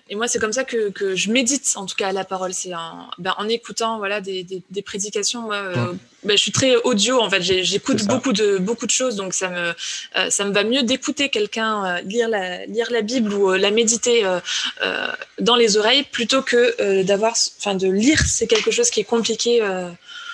[0.10, 2.54] et, moi, c'est comme ça que, que, je médite en tout cas à la parole.
[2.54, 5.44] C'est en, ben, en écoutant voilà des, des, des prédications.
[5.44, 5.94] Moi, euh,
[6.24, 7.42] ben, je suis très audio en fait.
[7.42, 12.02] J'écoute beaucoup de beaucoup de choses, donc ça me ça me va mieux d'écouter quelqu'un
[12.02, 14.24] lire la lire la Bible ou la méditer
[15.40, 18.20] dans les oreilles plutôt que d'avoir enfin de lire.
[18.28, 19.62] C'est quelque chose qui est compliqué.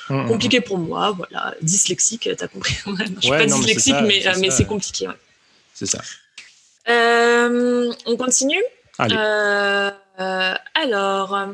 [0.10, 0.64] Mmh, mmh, compliqué mmh.
[0.64, 2.74] pour moi, voilà, dyslexique, t'as compris.
[2.86, 5.08] je suis pas dyslexique, mais, mais c'est compliqué.
[5.08, 5.14] Ouais.
[5.82, 6.04] C'est ça.
[6.90, 8.62] Euh, on continue
[9.00, 9.90] euh,
[10.76, 11.48] alors,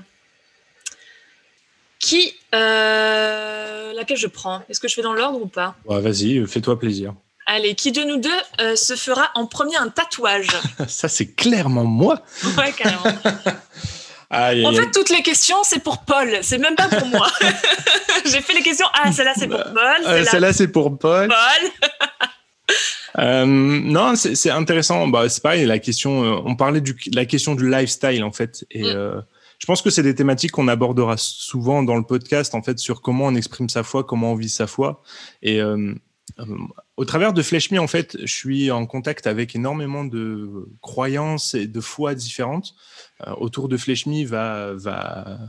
[1.97, 4.63] qui, euh, laquelle je prends?
[4.67, 5.75] Est-ce que je fais dans l'ordre ou pas?
[5.85, 7.13] Vas-y, fais-toi plaisir.
[7.45, 10.49] Allez, qui de nous deux se fera en premier un tatouage?
[10.89, 12.21] Ça, c'est clairement moi.
[12.57, 13.05] Ouais, carrément.
[14.67, 16.39] en fait, toutes les questions, c'est pour Paul.
[16.41, 17.31] C'est même pas pour moi.
[18.25, 18.87] J'ai fait les questions.
[18.93, 20.25] Ah, celle-là, c'est pour Paul.
[20.25, 21.29] Celle-là, c'est pour Paul.
[21.29, 21.71] Paul.
[23.19, 25.08] Euh, non, c'est intéressant.
[25.08, 26.23] Bah, c'est pareil, la question.
[26.23, 28.95] Euh, on parlait de la question du lifestyle en fait, et mm.
[28.95, 29.21] euh,
[29.58, 33.01] je pense que c'est des thématiques qu'on abordera souvent dans le podcast en fait sur
[33.01, 35.01] comment on exprime sa foi, comment on vit sa foi.
[35.41, 35.60] Et
[36.97, 41.56] au travers de Flesh Me, en fait, je suis en contact avec énormément de croyances
[41.56, 42.75] et de foi différentes.
[43.38, 45.39] autour de Flesh Me va va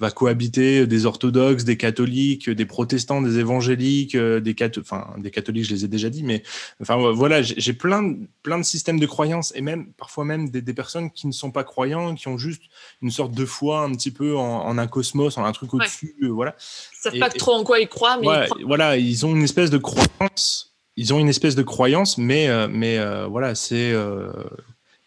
[0.00, 5.64] va cohabiter des orthodoxes, des catholiques, des protestants, des évangéliques, euh, des enfin des catholiques,
[5.64, 6.42] je les ai déjà dit, mais
[6.80, 10.62] enfin voilà, j'ai plein de, plein de systèmes de croyances et même parfois même des,
[10.62, 12.62] des, personnes qui ne sont pas croyants, qui ont juste
[13.02, 16.28] une sorte de foi un petit peu en, un cosmos, en un truc au-dessus, euh,
[16.28, 16.54] voilà.
[16.92, 19.78] Ils savent pas trop en quoi ils croient, mais voilà, ils ont une espèce de
[19.78, 23.92] croyance, ils ont une espèce de croyance, mais euh, mais voilà, c'est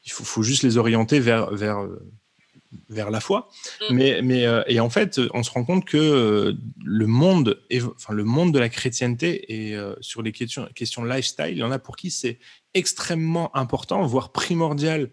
[0.04, 1.88] il faut, faut, juste les orienter vers vers
[2.89, 3.49] vers la foi.
[3.89, 3.93] Mm.
[3.93, 6.53] Mais, mais euh, et en fait, on se rend compte que euh,
[6.84, 7.62] le monde,
[7.95, 11.63] enfin le monde de la chrétienté et euh, sur les questions, questions lifestyle, il y
[11.63, 12.39] en a pour qui c'est
[12.73, 15.10] extrêmement important, voire primordial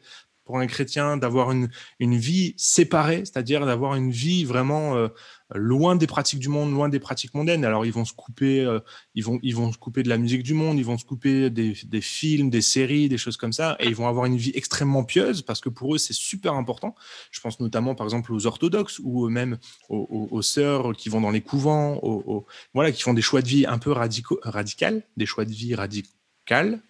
[0.49, 1.69] pour un chrétien d'avoir une,
[2.01, 5.09] une vie séparée, c'est-à-dire d'avoir une vie vraiment euh,
[5.55, 7.65] loin des pratiques du monde, loin des pratiques mondaines.
[7.65, 8.81] Alors ils vont se couper, euh,
[9.15, 11.49] ils vont, ils vont se couper de la musique du monde, ils vont se couper
[11.51, 14.53] des, des films, des séries, des choses comme ça, et ils vont avoir une vie
[14.55, 16.95] extrêmement pieuse parce que pour eux c'est super important.
[17.31, 19.59] Je pense notamment par exemple aux orthodoxes ou même
[19.89, 23.23] aux, aux- aux sœurs qui vont dans les couvents, aux, aux- voilà, qui font des
[23.23, 26.81] choix de vie un peu radicaux, radicales, des choix de vie radicales,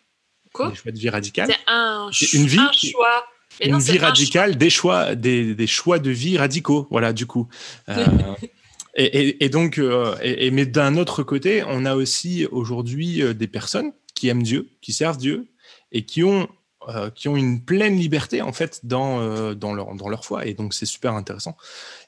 [0.53, 0.71] Quoi?
[0.71, 3.25] Des choix de vie radicales C'est un, ch- une vie un qui- choix.
[3.63, 4.07] Une non, vie choix.
[4.09, 6.87] radicale, des choix, des, des choix de vie radicaux.
[6.91, 7.49] Voilà, du coup.
[7.89, 8.05] Euh,
[8.95, 13.35] et, et- et donc, euh, et, mais d'un autre côté, on a aussi aujourd'hui euh,
[13.35, 15.47] des personnes qui aiment Dieu, qui servent Dieu
[15.93, 16.49] et qui ont
[16.89, 20.47] euh, qui ont une pleine liberté en fait dans dans leur dans leur foi.
[20.47, 21.57] Et donc, c'est super intéressant.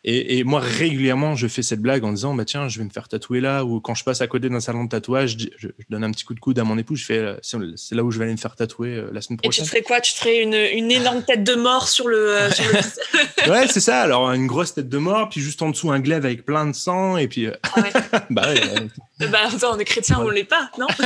[0.02, 2.90] Et, et moi, régulièrement, je fais cette blague en disant, bah tiens, je vais me
[2.90, 5.50] faire tatouer là, ou quand je passe à côté d'un salon de tatouage, je, dis-
[5.58, 7.94] je- je donne un petit coup de coude à mon époux, je fais, euh, c'est
[7.94, 9.66] là où je vais aller me faire tatouer euh, la semaine Et tu prochaine.
[9.66, 10.00] ferais quoi?
[10.00, 12.16] Tu ferais une, une énorme tête de mort sur le.
[12.30, 14.00] euh, sur le- Ouais, c'est ça.
[14.00, 16.72] Alors, une grosse tête de mort, puis juste en dessous, un glaive avec plein de
[16.74, 17.44] sang, et puis.
[17.46, 17.92] euh, Ah ouais.
[18.30, 18.62] bah ouais,
[19.20, 19.28] ouais.
[19.28, 20.86] Bah attends, on est chrétien, on l'est pas, non?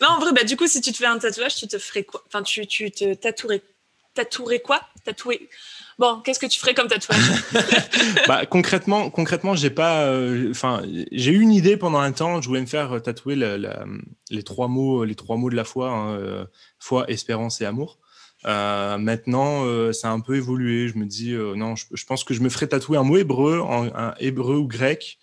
[0.00, 2.02] Non, en vrai, bah du coup, si tu te fais un tatouage, tu te ferais
[2.04, 2.22] quoi?
[2.26, 3.62] Enfin, tu, tu te tatouerais.
[4.14, 4.80] Tatouerais quoi?
[5.04, 5.48] Tatouer.
[6.00, 7.18] Bon, qu'est-ce que tu ferais comme tatouage?
[8.26, 10.04] Bah, concrètement, concrètement, j'ai pas.
[10.06, 10.82] euh, Enfin,
[11.12, 12.40] j'ai eu une idée pendant un temps.
[12.40, 13.84] Je voulais me faire tatouer la- la-
[14.30, 16.44] les trois mots, les trois mots de la foi hein, euh,
[16.78, 17.98] foi, espérance et amour.
[18.46, 20.88] Euh, maintenant, euh, ça a un peu évolué.
[20.88, 23.18] Je me dis, euh, non, je, je pense que je me ferais tatouer un mot
[23.18, 25.18] hébreu, en, un hébreu ou grec,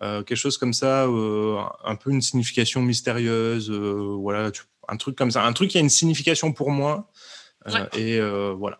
[0.00, 5.44] quelque chose comme ça, un peu une signification mystérieuse, voilà, tu- un truc comme ça,
[5.44, 7.08] un truc qui a une signification pour moi.
[7.66, 8.00] Ouais.
[8.00, 8.20] Et
[8.56, 8.78] voilà.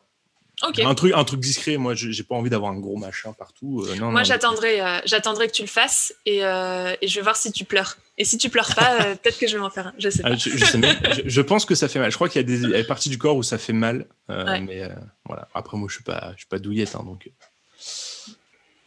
[0.84, 1.76] Un truc, un truc discret.
[1.76, 3.84] Moi, j'ai pas envie d'avoir un gros machin partout.
[3.88, 7.22] euh, non, Moi, j'attendrai, euh, j'attendrai que tu le fasses et, euh, et je vais
[7.22, 7.96] voir si tu pleures.
[8.18, 9.92] Et si tu pleures pas, peut-être que je vais m'en faire un.
[9.98, 10.30] Je sais pas.
[10.32, 12.10] Ah, je, je sais même- je- je pense que ça fait mal.
[12.10, 13.58] Je crois qu'il y a des, il y a des parties du corps où ça
[13.58, 14.06] fait mal.
[14.28, 14.60] Ouais.
[14.60, 14.88] Mais
[15.26, 15.48] voilà.
[15.54, 16.94] Après, moi, je suis pas, je suis pas douillette.
[16.94, 17.30] hein, donc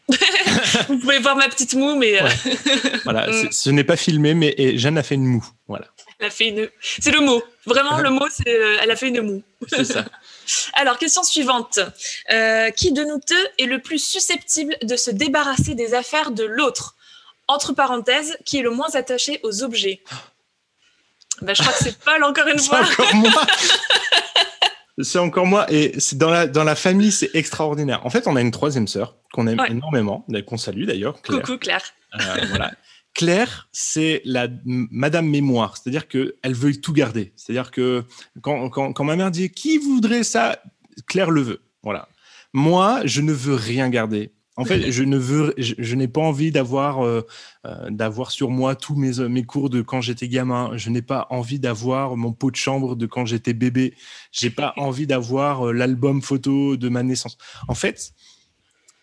[0.87, 2.27] Vous pouvez voir ma petite moue, mais euh,
[3.05, 3.27] voilà.
[3.27, 3.51] Mm.
[3.51, 5.45] Ce n'est pas filmé, mais et Jeanne a fait une moue.
[5.67, 5.87] Voilà.
[6.19, 6.69] elle a fait une.
[6.81, 7.43] C'est le mot.
[7.65, 8.47] Vraiment, le mot, c'est.
[8.47, 9.43] euh, elle a fait une moue.
[9.67, 10.05] C'est ça.
[10.73, 11.79] Alors, question suivante.
[12.31, 16.43] Euh, qui de nous deux est le plus susceptible de se débarrasser des affaires de
[16.43, 16.95] l'autre?
[17.47, 20.01] Entre parenthèses, qui est le moins attaché aux objets?
[21.41, 22.79] Bah, Je crois que c'est Paul, encore une fois.
[22.79, 23.45] encore moi.
[25.01, 25.65] C'est encore moi.
[25.71, 28.05] Et c'est dans la, dans la famille, c'est extraordinaire.
[28.05, 29.71] En fait, on a une troisième sœur qu'on aime Ouais.
[29.71, 31.21] énormément, qu'on salue d'ailleurs.
[31.21, 31.41] Claire.
[31.41, 31.83] Coucou, Claire.
[32.19, 32.71] Euh, voilà.
[33.13, 37.33] Claire, c'est la Madame Mémoire, c'est-à-dire qu'elle veut tout garder.
[37.35, 38.03] C'est-à-dire que
[38.41, 40.59] quand, quand, quand ma mère dit qui voudrait ça,
[41.07, 41.61] Claire le veut.
[41.83, 42.07] Voilà.
[42.53, 44.31] Moi, je ne veux rien garder.
[44.57, 47.27] En fait, je ne veux, je, je n'ai pas envie d'avoir, euh,
[47.65, 50.71] euh, d'avoir sur moi tous mes, mes cours de quand j'étais gamin.
[50.77, 53.93] Je n'ai pas envie d'avoir mon pot de chambre de quand j'étais bébé.
[54.31, 57.37] J'ai pas envie d'avoir euh, l'album photo de ma naissance.
[57.67, 58.13] En fait,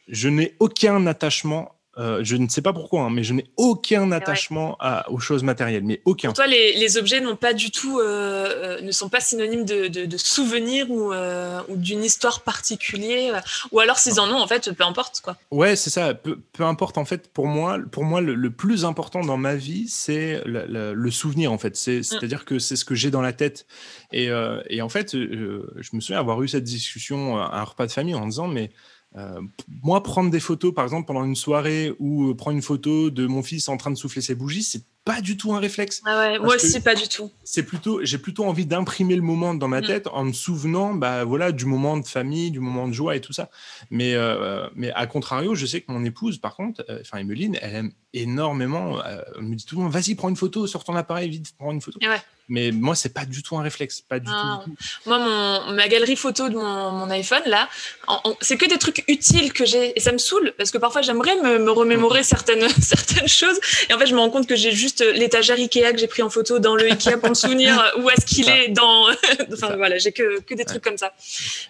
[0.09, 1.75] je n'ai aucun attachement.
[1.99, 5.43] Euh, je ne sais pas pourquoi, hein, mais je n'ai aucun attachement à, aux choses
[5.43, 6.29] matérielles, mais aucun.
[6.29, 9.65] Pour toi, les, les objets n'ont pas du tout, euh, euh, ne sont pas synonymes
[9.67, 13.43] de, de, de souvenirs ou, ou d'une histoire particulière.
[13.73, 15.37] Ou alors, s'ils en ont, en fait, peu importe, quoi.
[15.51, 16.15] Ouais, c'est ça.
[16.15, 17.29] Peu, peu importe en fait.
[17.33, 21.11] Pour moi, pour moi, le, le plus important dans ma vie, c'est le, le- le
[21.11, 21.77] souvenir en fait.
[21.77, 23.67] C'est, c'est-à-dire que c'est ce que j'ai dans la tête.
[24.13, 24.29] Et,
[24.69, 28.15] et en fait, je me souviens avoir eu cette discussion à un repas de famille
[28.15, 28.71] en disant, mais
[29.17, 29.41] euh,
[29.83, 33.27] moi, prendre des photos, par exemple, pendant une soirée ou euh, prendre une photo de
[33.27, 36.01] mon fils en train de souffler ses bougies, c'est pas du tout un réflexe.
[36.07, 37.29] Ah ouais, moi aussi, pas du tout.
[37.43, 39.87] c'est plutôt j'ai plutôt envie d'imprimer le moment dans ma Mm.
[39.87, 43.21] tête en me souvenant bah voilà du moment de famille du moment de joie et
[43.21, 43.51] tout ça
[43.91, 47.59] mais euh, mais à contrario je sais que mon épouse par contre euh, enfin Emeline
[47.61, 50.85] elle aime énormément euh, elle me dit tout le temps vas-y prends une photo sur
[50.85, 52.21] ton appareil vite prends une photo ouais.
[52.49, 54.61] Mais moi c'est pas du tout un réflexe pas du Ah.
[54.65, 54.77] tout, tout.
[55.07, 57.69] Moi, mon, ma galerie photo de mon, mon iPhone, là,
[58.41, 59.97] c'est que des trucs utiles que j'ai.
[59.97, 63.59] Et ça me saoule, parce que parfois, j'aimerais me, me remémorer certaines, certaines choses.
[63.89, 66.23] Et en fait, je me rends compte que j'ai juste l'étagère Ikea que j'ai pris
[66.23, 69.09] en photo dans le Ikea pour me souvenir où est-ce qu'il est dans.
[69.53, 71.13] enfin, voilà, j'ai que, que des trucs comme ça.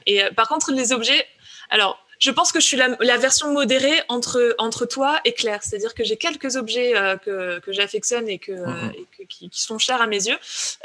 [0.07, 1.27] Et euh, par contre, les objets.
[1.71, 5.59] Alors, je pense que je suis la, la version modérée entre, entre toi et Claire.
[5.65, 9.61] C'est-à-dire que j'ai quelques objets euh, que, que j'affectionne et, que, et que- qui, qui
[9.61, 10.37] sont chers à mes yeux.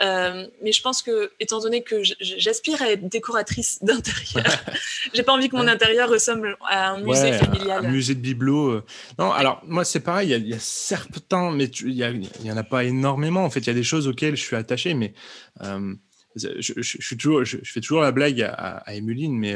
[0.01, 4.45] Euh, mais je pense que, étant donné que j'aspire à être décoratrice d'intérieur,
[5.13, 7.85] j'ai pas envie que mon intérieur ressemble à un musée Ouais, familial.
[7.85, 8.69] Un, musée de bibelots.
[8.71, 8.83] euh.
[9.19, 12.57] Non, alors moi c'est pareil, il y y, a certains, mais il y, y en
[12.57, 13.43] a pas énormément.
[13.45, 15.13] En fait, il y a des choses auxquelles je suis attaché, mais
[15.61, 15.93] euh,
[16.35, 18.53] je, je- je suis toujours, je, je fais toujours la blague à,
[18.85, 19.55] à, Emeline, mais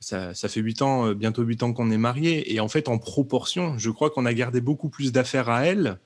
[0.00, 2.52] ça, ça fait huit ans, euh, bientôt huit ans qu'on est mariés.
[2.52, 5.98] Et en fait, en proportion, je crois qu'on a gardé beaucoup plus d'affaires à elle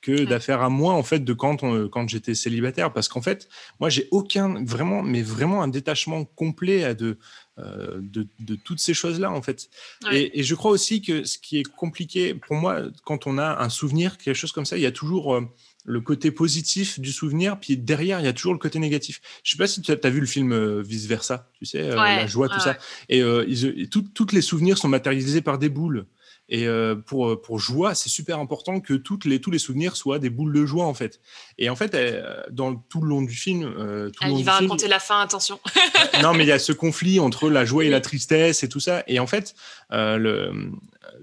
[0.00, 2.92] que d'affaires à moi, en fait, de quand, on- quand j'étais célibataire.
[2.92, 3.48] Parce qu'en fait,
[3.78, 7.18] moi, j'ai aucun, vraiment, mais vraiment un détachement complet à de,
[7.58, 9.68] euh, de, de toutes ces choses-là, en fait.
[10.04, 10.22] Ouais.
[10.22, 13.62] Et, et je crois aussi que ce qui est compliqué pour moi, quand on a
[13.62, 15.42] un souvenir, quelque chose comme ça, il y a toujours euh,
[15.84, 19.20] le côté positif du souvenir, puis derrière, il y a toujours le côté négatif.
[19.42, 22.00] Je sais pas si tu as, vu le film euh, Vice Versa, tu sais, euh,
[22.00, 22.76] Ouais, la joie, tout ouais, ça.
[23.08, 26.06] Et, euh, ils- et tout- toutes les souvenirs sont matérialisés par des boules.
[26.48, 30.18] Et euh, pour, pour joie, c'est super important que toutes les, tous les souvenirs soient
[30.18, 31.20] des boules de joie, en fait.
[31.56, 34.42] Et en fait, elle, dans tout le long du film, tout le long il du
[34.44, 35.58] va film- raconter la fin, attention.
[36.22, 38.80] non, mais il y a ce conflit entre la joie et la tristesse et tout
[38.80, 39.02] ça.
[39.06, 39.54] Et en fait,
[39.90, 40.52] le-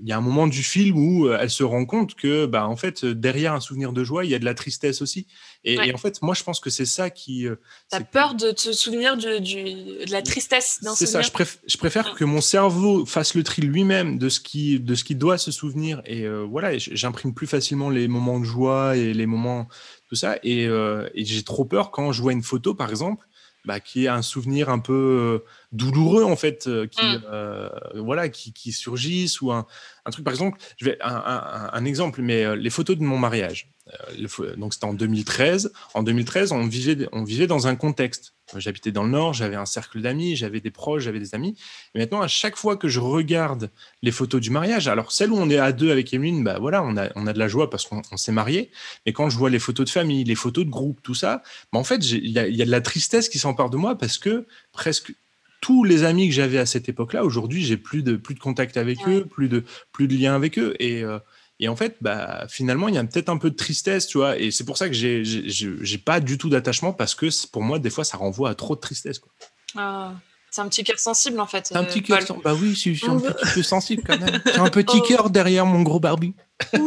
[0.01, 2.67] il y a un moment du film où euh, elle se rend compte que, bah,
[2.67, 5.27] en fait, derrière un souvenir de joie, il y a de la tristesse aussi.
[5.63, 5.89] Et, Ouais.
[5.89, 7.47] et en fait, moi, je pense que c'est ça qui.
[7.47, 7.55] euh,
[7.89, 9.63] T'as peur de te souvenir du, du-
[10.05, 13.33] de la tristesse d'un C'est ça, souvenir je, préf- je préfère que mon cerveau fasse
[13.35, 16.77] le tri lui-même de ce qui de ce qui doit se souvenir et euh, voilà,
[16.77, 19.67] j'imprime plus facilement les moments de joie et les moments
[20.07, 23.25] tout ça et, euh, et j'ai trop peur quand je vois une photo par exemple
[23.65, 27.21] bah, qui est un souvenir un peu douloureux en fait euh, qui Mm.
[27.31, 29.65] euh, voilà qui, qui surgissent ou un,
[30.05, 33.03] un truc par exemple je vais un, un- un exemple mais euh, les photos de
[33.03, 33.69] mon mariage
[34.17, 38.91] le donc c'était en 2013 en 2013 on vivait on vivait dans un contexte J'habitais
[38.91, 41.55] dans le Nord, j'avais un cercle d'amis, j'avais des proches, j'avais des amis.
[41.93, 43.69] Et maintenant, à chaque fois que je regarde
[44.01, 46.81] les photos du mariage, alors celle où on est à deux avec Emeline, bah voilà,
[46.81, 48.71] on a, on a de la joie parce qu'on on s'est marié.
[49.05, 51.77] Mais quand je vois les photos de famille, les photos de groupe, tout ça, bah
[51.77, 54.47] en fait, il y y a de la tristesse qui s'empare de moi parce que
[54.71, 55.13] presque
[55.61, 58.77] tous les amis que j'avais à cette époque-là, aujourd'hui, j'ai plus de, plus de contact
[58.77, 59.17] avec Ouais.
[59.17, 60.75] eux, plus de, plus de lien avec eux.
[60.79, 61.19] Et, euh,
[61.59, 64.37] et en fait, bah, finalement, il y a peut-être un peu de tristesse, tu vois.
[64.39, 67.79] Et c'est pour ça que j'ai, j'ai, pas du tout d'attachement parce que pour moi,
[67.79, 69.19] des fois, ça renvoie à trop de tristesse.
[69.19, 69.31] Quoi.
[69.75, 70.13] Ah,
[70.51, 71.71] C'est un petit cœur sensible en fait.
[71.75, 72.17] Un euh, petit cœur.
[72.17, 72.27] Paul.
[72.27, 74.41] sen- Bah oui, je suis un petit peu sensible quand même.
[74.53, 75.01] J'ai un petit Oh.
[75.07, 75.99] cœur derrière mon gros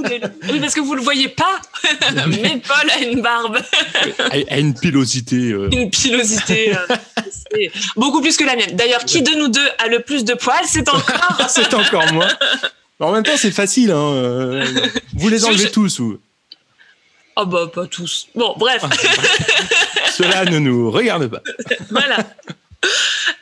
[0.02, 1.60] les- Oui, parce que vous le voyez pas,
[2.26, 3.58] mais Paul a une barbe,
[4.18, 5.52] A a une pilosité.
[5.52, 5.68] euh.
[5.72, 6.74] une pilosité.
[6.76, 8.74] euh, beaucoup plus que la mienne.
[8.74, 11.38] D'ailleurs, qui de nous deux a le plus de poils C'est encore.
[11.48, 12.26] c'est encore moi.
[13.00, 13.92] Mais en même temps, c'est facile.
[13.92, 13.96] Hein.
[14.12, 14.66] euh,
[15.14, 16.18] Vous les enlevez je- tous ou
[17.36, 18.28] Oh bah pas tous.
[18.34, 18.84] Bon, bref,
[20.12, 21.40] cela ne nous regarde pas.
[21.90, 22.18] voilà.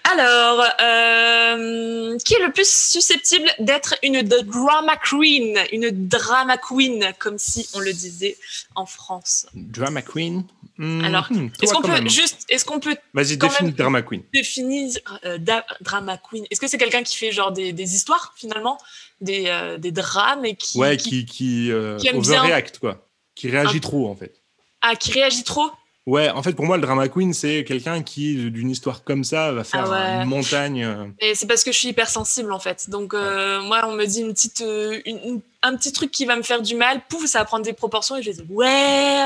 [0.04, 7.38] Alors, euh, qui est le plus susceptible d'être une drama queen, une drama queen, comme
[7.38, 8.36] si on le disait
[8.74, 9.46] en France?
[9.54, 10.44] Drama queen?
[10.78, 12.08] Hmm, Alors, hmm, Est-ce qu'on peut même.
[12.08, 14.22] juste, est-ce qu'on peut Vas-y, définis drama queen.
[14.32, 14.92] définir
[15.24, 16.44] euh, da- drama queen?
[16.50, 18.78] Est-ce que c'est quelqu'un qui fait genre des, des histoires finalement,
[19.20, 23.06] des, euh, des drames et qui, Ouais, qui- qui, overreact, quoi.
[23.34, 24.34] Qui réagit Un- trop, en fait.
[24.82, 25.70] ah, qui réagit trop?
[26.06, 29.52] Ouais, en fait, pour moi, le drama queen, c'est quelqu'un qui, d'une histoire comme ça,
[29.52, 30.22] va faire Ah ouais.
[30.24, 30.82] une montagne.
[30.82, 32.88] euh, Et c'est parce que je suis hypersensible en fait.
[32.88, 36.24] Donc euh, moi, on me dit une petite, euh, une- une- un petit truc qui
[36.24, 38.66] va me faire du mal, pouf, ça va prendre des proportions et je dis ouais,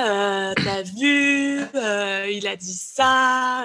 [0.08, 1.60] euh, t'as vu,
[2.32, 3.64] il a dit ça.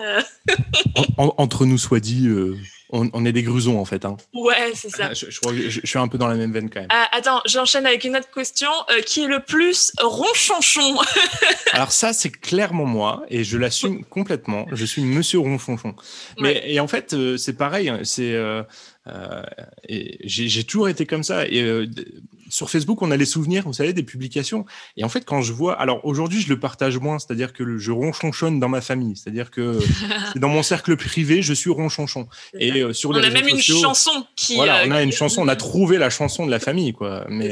[1.18, 2.28] en- en- entre nous soit dit,
[2.92, 4.06] on, on est des grusons, en fait.
[4.06, 4.18] Hein.
[4.34, 5.14] Ouais, c'est ça.
[5.14, 6.90] Je, je suis un peu dans la même veine, quand même.
[6.92, 8.70] Ah, attends, j'enchaîne avec une autre question.
[8.92, 10.98] Euh, qui est le plus ronchonchon
[11.74, 14.66] Alors ça, c'est clairement moi, et je l'assume complètement.
[14.72, 15.96] Je suis Monsieur Ronchonchon.
[16.40, 16.64] Mais Ouais.
[16.72, 17.90] et en fait, euh, c'est pareil.
[17.90, 18.34] hein, C'est
[19.10, 19.43] euh,
[19.88, 21.47] et j'ai toujours été comme ça.
[21.47, 21.88] Et euh,
[22.49, 24.66] sur Facebook, on a les souvenirs, vous savez, des publications.
[24.97, 27.91] Et en fait, quand je vois, alors aujourd'hui, je le partage moins, c'est-à-dire que je
[27.91, 29.80] ronchonchonne dans ma famille, c'est-à-dire que
[30.36, 32.28] dans mon cercle privé, je suis ronchonchon.
[32.53, 34.55] Et euh, sur On les a même une chanson qui.
[34.55, 37.26] voilà, on a une chanson, on a trouvé la chanson de la famille, quoi.
[37.30, 37.51] Mais,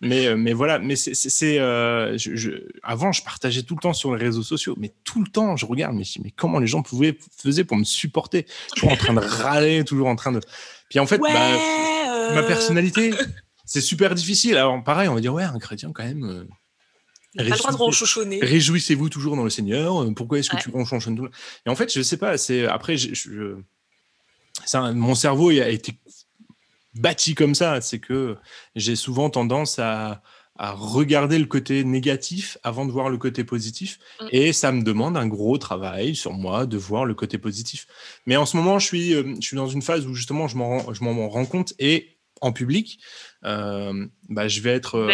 [0.00, 3.92] mais, euh, mais voilà, mais c'est, euh, je, je- avant, je partageais tout le temps
[3.92, 6.58] sur les réseaux sociaux, mais tout le temps, je regarde, mais, je dis, mais comment
[6.58, 8.46] les gens pouvaient, faisaient pour me supporter?
[8.74, 10.40] Toujours en train de râler, toujours en train de.
[10.90, 11.32] Puis en fait, Ouais.
[11.32, 13.12] bah, euh, ma personnalité,
[13.64, 14.56] c'est super difficile.
[14.56, 16.24] Alors, pareil, on va dire, ouais, un chrétien, quand même.
[16.24, 16.44] euh,
[17.34, 18.40] il a pas le droit de ronchonchonner.
[18.42, 20.02] Réjouissez-vous toujours dans le Seigneur.
[20.02, 20.62] euh, Pourquoi est-ce que Ouais.
[20.62, 21.28] tu ronchonnes tout
[21.66, 22.38] Et en fait, je sais pas.
[22.38, 23.56] C'est après, je, je-
[24.94, 25.92] mon cerveau il a été
[26.98, 27.80] bâti comme ça.
[27.80, 28.36] C'est que
[28.74, 30.22] j'ai souvent tendance à,
[30.56, 33.98] à regarder le côté négatif avant de voir le côté positif.
[34.20, 34.26] Mm.
[34.32, 37.86] Et ça me demande un gros travail sur moi de voir le côté positif.
[38.26, 40.56] Mais en ce moment, je suis, euh, je suis dans une phase où justement, je
[40.56, 40.78] m'en
[41.28, 42.98] rends- compte et en public,
[43.44, 44.96] euh, bah, je vais être.
[44.96, 45.06] euh.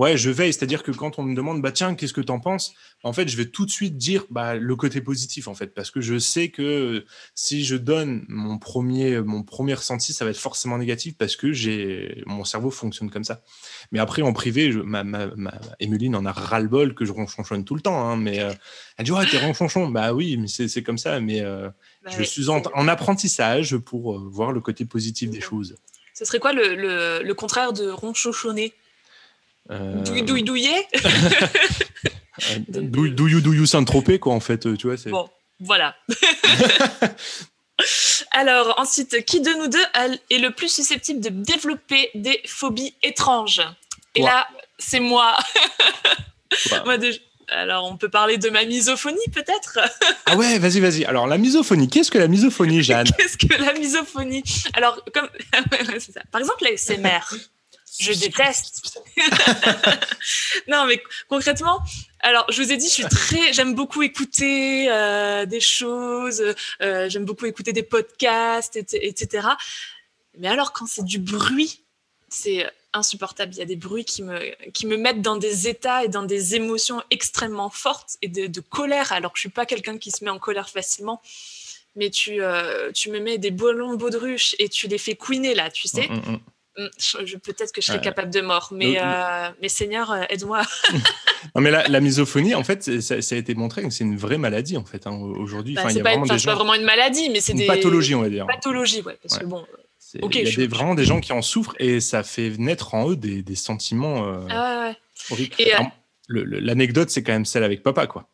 [0.00, 2.40] Ouais, je veille, c'est-à-dire que quand on me demande, bah tiens, qu'est-ce que tu en
[2.40, 2.72] penses?
[3.02, 5.90] En fait, je vais tout de suite dire bah, le côté positif, en fait, parce
[5.90, 10.38] que je sais que si je donne mon premier, mon premier ressenti, ça va être
[10.38, 13.42] forcément négatif parce que j'ai mon cerveau fonctionne comme ça.
[13.92, 17.66] Mais après, en privé, je, ma, ma, ma, Emeline en a ras-le-bol que je ronchonchonne
[17.66, 18.54] tout le temps, hein, mais euh,
[18.96, 19.90] elle dit ouais, t'es ronchonchon.
[19.90, 21.68] Bah oui, mais c'est comme ça, mais euh,
[22.02, 25.76] Bah je suis en, apprentissage pour euh, voir le côté positif des choses.
[26.14, 28.72] Ce serait quoi le, le, le contraire de ronchonchonner?
[29.70, 30.86] Euh, Douille douille douiller
[32.52, 35.28] Euh, Do, do you do you Saint-Tropez quoi en fait euh, tu vois c'est Bon,
[35.58, 35.94] voilà.
[38.30, 39.84] Alors, ensuite, qui de nous deux
[40.30, 43.62] est le plus susceptible de développer des phobies étranges?
[44.14, 44.48] Et là,
[44.78, 45.36] c'est moi.
[47.48, 49.78] Alors, on peut parler de ma misophonie, peut-être?
[50.26, 53.08] Ah ouais vas-y vas-y alors la misophonie qu'est-ce que la misophonie Jeanne?
[53.18, 54.44] Qu'est-ce que la misophonie?
[54.74, 55.28] Alors, comme...
[55.98, 56.20] C'est ça.
[56.30, 57.20] Par exemple, la SMR.
[57.98, 58.98] Je déteste.
[60.68, 61.80] non, mais concrètement,
[62.20, 66.42] alors je vous ai dit, je suis très, j'aime beaucoup écouter euh, des choses,
[66.82, 69.48] euh, j'aime beaucoup écouter des podcasts, et- etc.
[70.38, 71.82] Mais alors quand c'est du bruit,
[72.28, 73.52] c'est insupportable.
[73.54, 74.38] Il y a des bruits qui me,
[74.70, 78.60] qui me mettent dans des états et dans des émotions extrêmement fortes et de, de
[78.60, 81.20] colère, alors que je suis pas quelqu'un qui se met en colère facilement.
[81.96, 85.54] Mais tu, euh, tu me mets des ballons de baudruche et tu les fais couiner
[85.54, 86.06] là, tu sais.
[86.08, 86.32] Mm, mm.
[86.32, 86.40] Mm,
[86.98, 88.04] je- je- Peut-être que je serais Ouais.
[88.04, 90.62] capable de mort, mais, euh, mais Seigneur, euh, aide-moi.
[91.54, 94.16] non mais la, la misophonie en fait ça, ça a été montré que c'est une
[94.16, 96.52] vraie maladie en fait hein, aujourd'hui Bah, enfin c'est a pas, vraiment des c'est pas
[96.52, 99.38] gens vraiment une maladie, mais c'est une des pathologie on va dire pathologies, ouais, parce
[99.38, 99.66] que bon.
[100.14, 102.94] Il y a je- des, vraiment des gens qui en souffrent et ça fait naître
[102.94, 104.96] en eux des, des sentiments euh, Ah ouais, ouais.
[105.30, 105.54] horribles
[106.30, 108.28] euh, l'anecdote c'est quand même celle avec papa quoi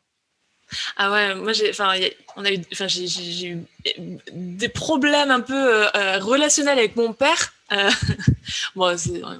[0.96, 1.92] Ah ouais, moi j'ai, enfin,
[2.36, 3.58] on a eu, enfin, j'ai, eu
[4.32, 5.54] des problèmes un peu
[5.96, 7.52] euh, relationnels avec mon père.
[7.72, 7.90] Euh,
[8.76, 8.96] bon,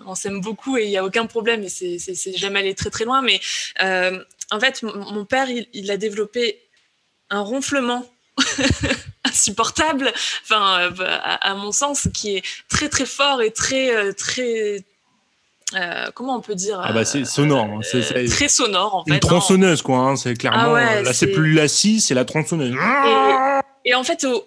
[0.07, 1.99] on s'aime beaucoup et il y a aucun problème et c'est,
[2.37, 3.23] jamais allé très très loin.
[3.23, 3.41] Mais
[3.83, 6.61] euh, en fait, mon, père, il, il a développé
[7.31, 8.05] un ronflement
[9.25, 10.13] insupportable,
[10.43, 10.91] enfin, euh,
[11.23, 14.85] à, à mon sens, qui est très très fort et très euh, très
[15.75, 19.15] euh, comment on peut dire ah bah c'est sonore hein, c'est- très sonore en fait.
[19.15, 22.25] une tronçonneuse quoi hein, c'est clairement Ah ouais, là c'est plus la scie c'est la
[22.25, 22.73] tronçonneuse
[23.85, 24.45] Et, et en fait, au-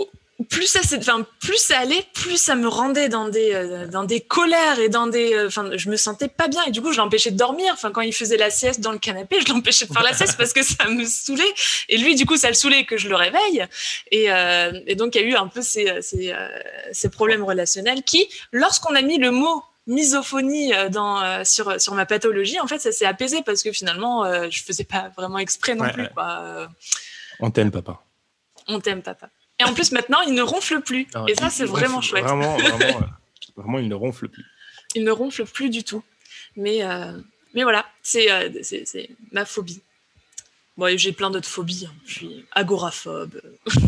[0.50, 4.22] plus ça, enfin, plus ça allait, plus ça me rendait dans des, euh, dans des
[4.22, 6.98] colères et dans des, euh, enfin, je me sentais pas bien et du coup, je
[6.98, 7.74] l'empêchais de dormir.
[7.74, 10.38] Enfin, quand il faisait la sieste dans le canapé, je l'empêchais de faire la sieste
[10.38, 11.54] parce que ça me saoulait.
[11.90, 13.66] Et lui, du coup, ça le saoulait que je le réveille.
[14.12, 16.48] Et, euh, et donc, il y a eu un peu ces, ces, euh,
[16.94, 22.06] ces problèmes relationnels qui, lorsqu'on a mis le mot misophonie dans, euh, sur, sur ma
[22.06, 25.74] pathologie, en fait, ça s'est apaisé parce que finalement, euh, je faisais pas vraiment exprès
[25.76, 26.04] non Ouais, plus.
[26.04, 26.10] ouais.
[26.14, 26.68] Quoi.
[27.40, 28.00] On t'aime papa
[28.72, 29.30] on t'aime, papa.
[29.60, 31.08] Et en plus, maintenant, il ne ronfle plus.
[31.14, 32.24] Ah, Et ça, c'est vraiment chouette.
[32.24, 33.06] Vraiment, vraiment, euh,
[33.58, 34.46] vraiment, il ne ronfle plus.
[34.96, 36.04] Il ne ronfle plus du tout.
[36.56, 37.18] Mais, euh,
[37.54, 38.50] mais voilà, c'est euh,
[39.32, 39.82] ma phobie.
[40.78, 41.88] Bon, j'ai plein d'autres phobies.
[41.88, 41.94] hein.
[42.06, 43.42] Je suis agoraphobe,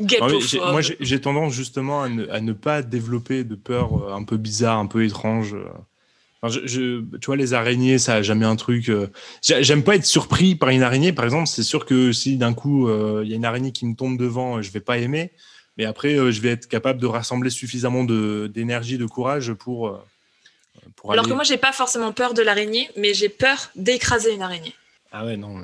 [0.00, 4.14] Non, moi, j'ai j'ai tendance justement à ne, à ne pas développer de peur euh,
[4.14, 5.54] un peu bizarre, un peu étrange.
[6.42, 8.88] Enfin, je, je- tu vois, les araignées, ça a jamais un truc.
[8.88, 9.08] euh,
[9.42, 11.46] j'ai- J'aime pas être surpris par une araignée, par exemple.
[11.48, 14.16] C'est sûr que si d'un coup euh, il y a une araignée qui me tombe
[14.18, 15.32] devant, euh, je vais pas aimer.
[15.76, 20.02] Mais après, euh, je vais être capable de rassembler suffisamment de- d'énergie, de, courage pour.
[20.96, 24.32] pour Alors aller- que moi, j'ai pas forcément peur de l'araignée, mais j'ai peur d'écraser
[24.34, 24.74] une araignée.
[25.12, 25.56] Ah ouais, non.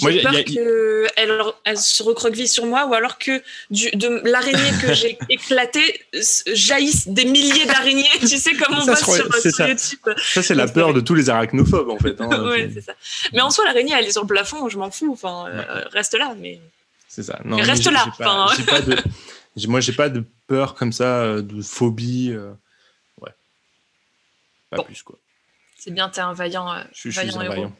[0.00, 4.94] J'ai peur qu'elle elle se recroqueville sur moi ou alors que du, de l'araignée que
[4.94, 6.00] j'ai éclatée
[6.52, 8.04] jaillissent des milliers d'araignées.
[8.20, 9.66] Tu sais, comme on Ça, crois- sur, c'est sur
[10.32, 10.42] ça.
[10.42, 12.20] C'est la peur de tous les arachnophobes, en fait.
[12.20, 12.28] hein.
[12.48, 12.94] ouais, C'est- c'est ça.
[13.32, 15.12] Mais en soi, l'araignée, elle est sur le plafond, je m'en fous.
[15.12, 16.34] Enfin, euh, reste là.
[16.38, 16.60] Mais
[17.08, 17.40] C'est ça.
[17.44, 18.62] Non, Mais mais reste là, pas- enfin.
[18.64, 18.96] pas de-
[19.66, 22.30] moi, j'ai pas de peur comme ça, euh, de phobie.
[22.32, 22.52] euh,
[23.20, 23.30] Ouais.
[24.70, 24.82] Pas Bon.
[24.84, 25.16] plus, quoi.
[25.80, 27.38] c'est bien, t'es un vaillant, euh, Je, suis- un héros.
[27.38, 27.72] vaillant.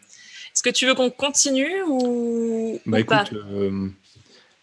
[0.59, 3.23] Est-ce que tu veux qu'on continue ou, Bah ou pas?
[3.23, 3.89] écoute, euh,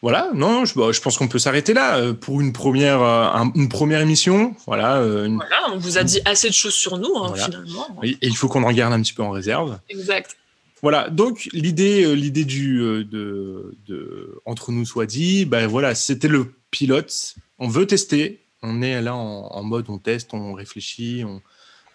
[0.01, 3.23] voilà, non, je, bah, je pense qu'on peut s'arrêter là euh, pour une première, euh,
[3.33, 4.53] un- une première émission.
[4.67, 7.45] Voilà, une- Voilà, on vous a dit assez de choses sur nous, hein, Voilà.
[7.45, 7.87] finalement.
[8.03, 9.79] et, et il faut qu'on en garde un petit peu en réserve.
[9.87, 10.35] Exact.
[10.81, 16.55] Voilà, donc l'idée, l'idée du de, de entre nous soit dit, ben voilà, c'était le
[16.71, 17.35] pilote.
[17.57, 18.41] On veut tester.
[18.61, 21.41] On est là en, en mode, on teste, on réfléchit, on,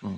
[0.02, 0.08] on,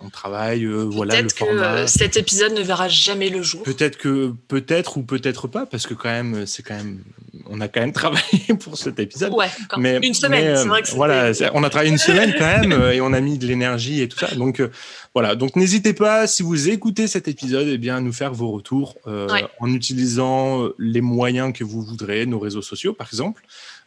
[0.00, 0.64] on travaille.
[0.64, 1.74] euh, voilà le Peut-être que format.
[1.76, 3.62] euh, cet épisode ne verra jamais le jour.
[3.62, 7.00] Peut-être que peut-être ou peut-être pas, parce que quand même, c'est quand même,
[7.48, 9.32] on a quand même travaillé pour cet épisode.
[9.32, 11.90] Ouais, quand- Mais, une semaine, mais, euh, c'est vrai que c'était- voilà, on a travaillé
[11.90, 14.34] une semaine quand même euh, et on a mis de l'énergie et tout ça.
[14.34, 14.68] Donc euh,
[15.14, 18.50] voilà, donc n'hésitez pas si vous écoutez cet épisode, eh bien à nous faire vos
[18.50, 19.44] retours euh, Ouais.
[19.60, 23.42] en utilisant euh, les moyens que vous voudrez, nos réseaux sociaux par exemple.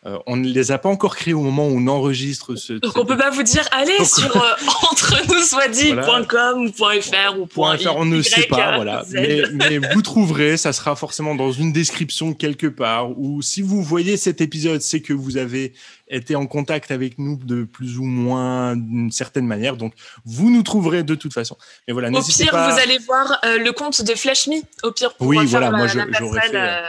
[0.06, 2.72] Euh, on ne les a pas encore créés au moment où on enregistre ce.
[2.72, 4.52] Donc on peut pas vous dire allez Donc- sur euh,
[4.92, 9.04] entre nous soit dit.com ou .fr ou .fr, on ne sait Y, pas, voilà.
[9.12, 13.12] Mais, mais vous trouverez, ça sera forcément dans une description quelque part.
[13.20, 15.74] Ou si vous voyez cet épisode, c'est que vous avez
[16.08, 19.76] été en contact avec nous de plus ou moins d'une certaine manière.
[19.76, 19.92] Donc
[20.24, 21.58] vous nous trouverez de toute façon.
[21.90, 22.72] Mais voilà, Au pire, pas.
[22.74, 24.62] vous allez voir euh, le compte de Flash Me.
[24.84, 25.88] Au pire, pour Oui, faire voilà, la, moi,
[26.18, 26.82] j'aurais fait, euh,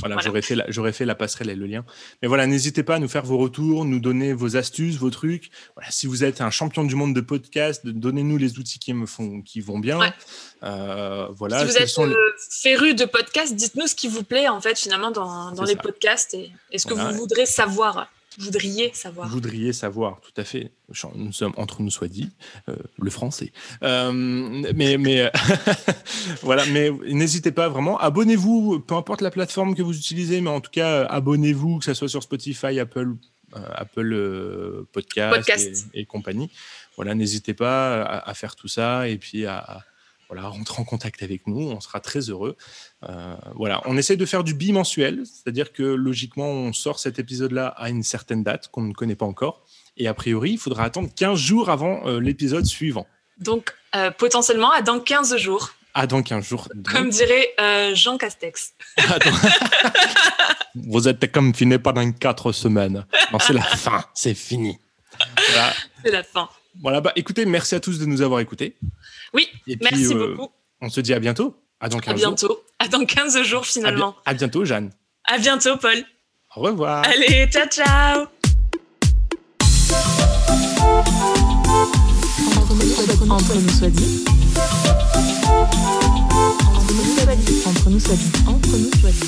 [0.00, 0.26] Voilà, Voilà.
[0.28, 1.84] j'aurais fait, la, fait la passerelle et le lien.
[2.20, 5.50] Mais voilà, n'hésitez pas à nous faire vos retours, nous donner vos astuces, vos trucs.
[5.74, 9.06] Voilà, si vous êtes un champion du monde de podcast, donnez-nous les outils qui me
[9.06, 9.98] font, qui vont bien.
[9.98, 10.12] Ouais.
[10.62, 11.60] Euh, voilà.
[11.60, 14.60] si vous êtes sont les- euh, féru de podcasts, dites-nous ce qui vous plaît en
[14.60, 15.80] fait finalement dans, dans les ça.
[15.82, 18.08] podcasts et, et ce que vous voudrez savoir,
[18.38, 19.28] voudriez savoir.
[19.28, 20.72] voudriez savoir, tout à fait.
[21.14, 22.30] Nous sommes entre nous soit dit,
[22.68, 23.52] euh, le français.
[23.82, 25.30] Euh, mais mais
[26.42, 27.98] voilà, mais n'hésitez pas vraiment.
[27.98, 31.84] Abonnez-vous, peu importe la plateforme que vous utilisez, mais en tout cas euh, abonnez-vous, que
[31.84, 33.14] ce soit sur Spotify, Apple,
[33.54, 35.86] euh, Apple euh, Podcast, Podcast.
[35.94, 36.50] Et, et compagnie.
[36.96, 39.84] Voilà, n'hésitez pas à, à faire tout ça et puis à, à,
[40.28, 41.70] voilà rentrer en contact avec nous.
[41.70, 42.56] On sera très heureux.
[43.08, 47.68] Euh, voilà, on essaie de faire du bimensuel, c'est-à-dire que logiquement, on sort cet épisode-là
[47.68, 49.62] à une certaine date qu'on ne connaît pas encore.
[49.96, 53.06] Et a priori, il faudra attendre 15 jours avant euh, l'épisode suivant.
[53.38, 56.68] Donc euh, potentiellement à dans 15 jours, Ah, dans 15 jours.
[56.74, 56.92] donc.
[56.92, 57.54] comme dirait
[57.94, 58.74] Jean Castex.
[60.74, 63.06] Vous êtes comme fini pendant 4 semaines.
[63.32, 64.78] Non, c'est la fin, c'est fini.
[65.50, 65.72] Voilà.
[66.04, 66.48] C'est la fin.
[66.82, 68.76] Voilà, bah écoutez, merci à tous de nous avoir écoutés.
[69.32, 70.52] Oui, Et puis, merci euh, beaucoup.
[70.80, 71.56] On se dit à bientôt.
[71.80, 72.26] À dans 15 À jours.
[72.28, 72.62] bientôt.
[72.78, 74.14] À dans 15 jours À, bi- finalement.
[74.24, 74.92] à bientôt, Jeanne.
[75.24, 76.04] À bientôt, Paul.
[76.54, 77.04] Au revoir.
[77.04, 78.26] Allez, ciao, ciao.
[82.56, 82.88] Entre nous
[83.68, 84.24] soit dit.
[86.74, 87.62] Entre nous soit dit.
[87.66, 88.30] Entre nous soit dit.
[88.46, 89.26] Entre nous soit dit.